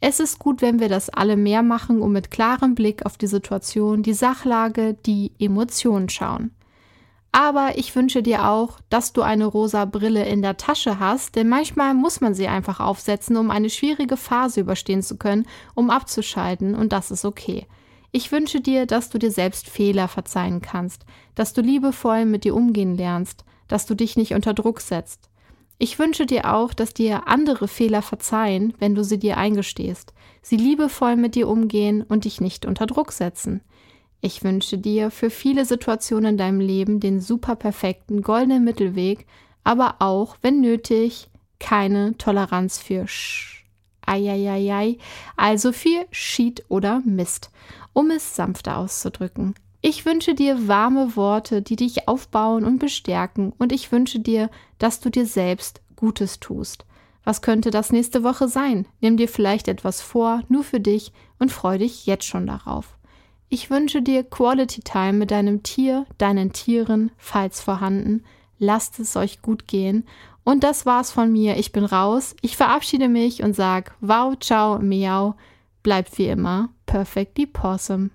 Es 0.00 0.20
ist 0.20 0.38
gut, 0.38 0.62
wenn 0.62 0.78
wir 0.78 0.88
das 0.88 1.10
alle 1.10 1.36
mehr 1.36 1.62
machen 1.62 2.00
und 2.00 2.12
mit 2.12 2.30
klarem 2.30 2.74
Blick 2.74 3.04
auf 3.04 3.18
die 3.18 3.26
Situation, 3.26 4.02
die 4.02 4.14
Sachlage, 4.14 4.94
die 4.94 5.32
Emotionen 5.38 6.08
schauen. 6.08 6.52
Aber 7.32 7.76
ich 7.76 7.94
wünsche 7.94 8.22
dir 8.22 8.48
auch, 8.48 8.80
dass 8.88 9.12
du 9.12 9.22
eine 9.22 9.44
rosa 9.44 9.84
Brille 9.84 10.24
in 10.24 10.40
der 10.40 10.56
Tasche 10.56 10.98
hast, 10.98 11.36
denn 11.36 11.48
manchmal 11.48 11.94
muss 11.94 12.20
man 12.20 12.34
sie 12.34 12.48
einfach 12.48 12.80
aufsetzen, 12.80 13.36
um 13.36 13.50
eine 13.50 13.70
schwierige 13.70 14.16
Phase 14.16 14.60
überstehen 14.60 15.02
zu 15.02 15.18
können, 15.18 15.46
um 15.74 15.90
abzuschalten, 15.90 16.74
und 16.74 16.92
das 16.92 17.10
ist 17.10 17.24
okay. 17.24 17.66
Ich 18.12 18.32
wünsche 18.32 18.60
dir, 18.60 18.86
dass 18.86 19.10
du 19.10 19.18
dir 19.18 19.30
selbst 19.30 19.68
Fehler 19.68 20.08
verzeihen 20.08 20.62
kannst, 20.62 21.04
dass 21.34 21.52
du 21.52 21.60
liebevoll 21.60 22.24
mit 22.24 22.44
dir 22.44 22.54
umgehen 22.54 22.96
lernst, 22.96 23.44
dass 23.68 23.86
du 23.86 23.94
dich 23.94 24.16
nicht 24.16 24.34
unter 24.34 24.54
Druck 24.54 24.80
setzt. 24.80 25.30
Ich 25.78 25.98
wünsche 25.98 26.26
dir 26.26 26.52
auch, 26.52 26.74
dass 26.74 26.92
dir 26.92 27.28
andere 27.28 27.68
Fehler 27.68 28.02
verzeihen, 28.02 28.74
wenn 28.80 28.96
du 28.96 29.04
sie 29.04 29.18
dir 29.18 29.36
eingestehst, 29.36 30.12
sie 30.42 30.56
liebevoll 30.56 31.14
mit 31.14 31.36
dir 31.36 31.48
umgehen 31.48 32.02
und 32.02 32.24
dich 32.24 32.40
nicht 32.40 32.66
unter 32.66 32.86
Druck 32.86 33.12
setzen. 33.12 33.60
Ich 34.20 34.42
wünsche 34.42 34.78
dir 34.78 35.12
für 35.12 35.30
viele 35.30 35.64
Situationen 35.64 36.32
in 36.32 36.36
deinem 36.36 36.58
Leben 36.58 36.98
den 36.98 37.20
super 37.20 37.54
perfekten 37.54 38.22
goldenen 38.22 38.64
Mittelweg, 38.64 39.26
aber 39.62 39.96
auch, 40.00 40.36
wenn 40.42 40.60
nötig, 40.60 41.28
keine 41.60 42.16
Toleranz 42.18 42.78
für 42.78 43.06
Sch. 43.06 43.64
Eieiei, 44.04 44.96
also 45.36 45.70
für 45.70 46.06
Schied 46.10 46.64
oder 46.68 47.02
Mist, 47.04 47.50
um 47.92 48.10
es 48.10 48.34
sanfter 48.34 48.78
auszudrücken. 48.78 49.54
Ich 49.80 50.04
wünsche 50.04 50.34
dir 50.34 50.66
warme 50.66 51.14
Worte, 51.14 51.62
die 51.62 51.76
dich 51.76 52.08
aufbauen 52.08 52.64
und 52.64 52.78
bestärken, 52.78 53.52
und 53.58 53.72
ich 53.72 53.92
wünsche 53.92 54.18
dir, 54.18 54.50
dass 54.78 55.00
du 55.00 55.10
dir 55.10 55.26
selbst 55.26 55.80
Gutes 55.94 56.40
tust. 56.40 56.84
Was 57.24 57.42
könnte 57.42 57.70
das 57.70 57.92
nächste 57.92 58.24
Woche 58.24 58.48
sein? 58.48 58.86
Nimm 59.00 59.16
dir 59.16 59.28
vielleicht 59.28 59.68
etwas 59.68 60.00
vor, 60.00 60.42
nur 60.48 60.64
für 60.64 60.80
dich, 60.80 61.12
und 61.38 61.52
freu 61.52 61.78
dich 61.78 62.06
jetzt 62.06 62.24
schon 62.24 62.46
darauf. 62.46 62.96
Ich 63.48 63.70
wünsche 63.70 64.02
dir 64.02 64.24
Quality 64.24 64.80
Time 64.80 65.14
mit 65.14 65.30
deinem 65.30 65.62
Tier, 65.62 66.06
deinen 66.18 66.52
Tieren, 66.52 67.12
falls 67.16 67.60
vorhanden. 67.60 68.24
Lasst 68.58 68.98
es 68.98 69.16
euch 69.16 69.40
gut 69.40 69.68
gehen. 69.68 70.04
Und 70.42 70.64
das 70.64 70.86
war's 70.86 71.12
von 71.12 71.32
mir. 71.32 71.56
Ich 71.56 71.72
bin 71.72 71.84
raus. 71.84 72.34
Ich 72.42 72.56
verabschiede 72.56 73.08
mich 73.08 73.42
und 73.42 73.54
sag 73.54 73.94
wow, 74.00 74.34
ciao, 74.38 74.78
miau. 74.80 75.34
Bleibt 75.82 76.18
wie 76.18 76.28
immer 76.28 76.70
perfectly 76.86 77.46
possum. 77.46 78.10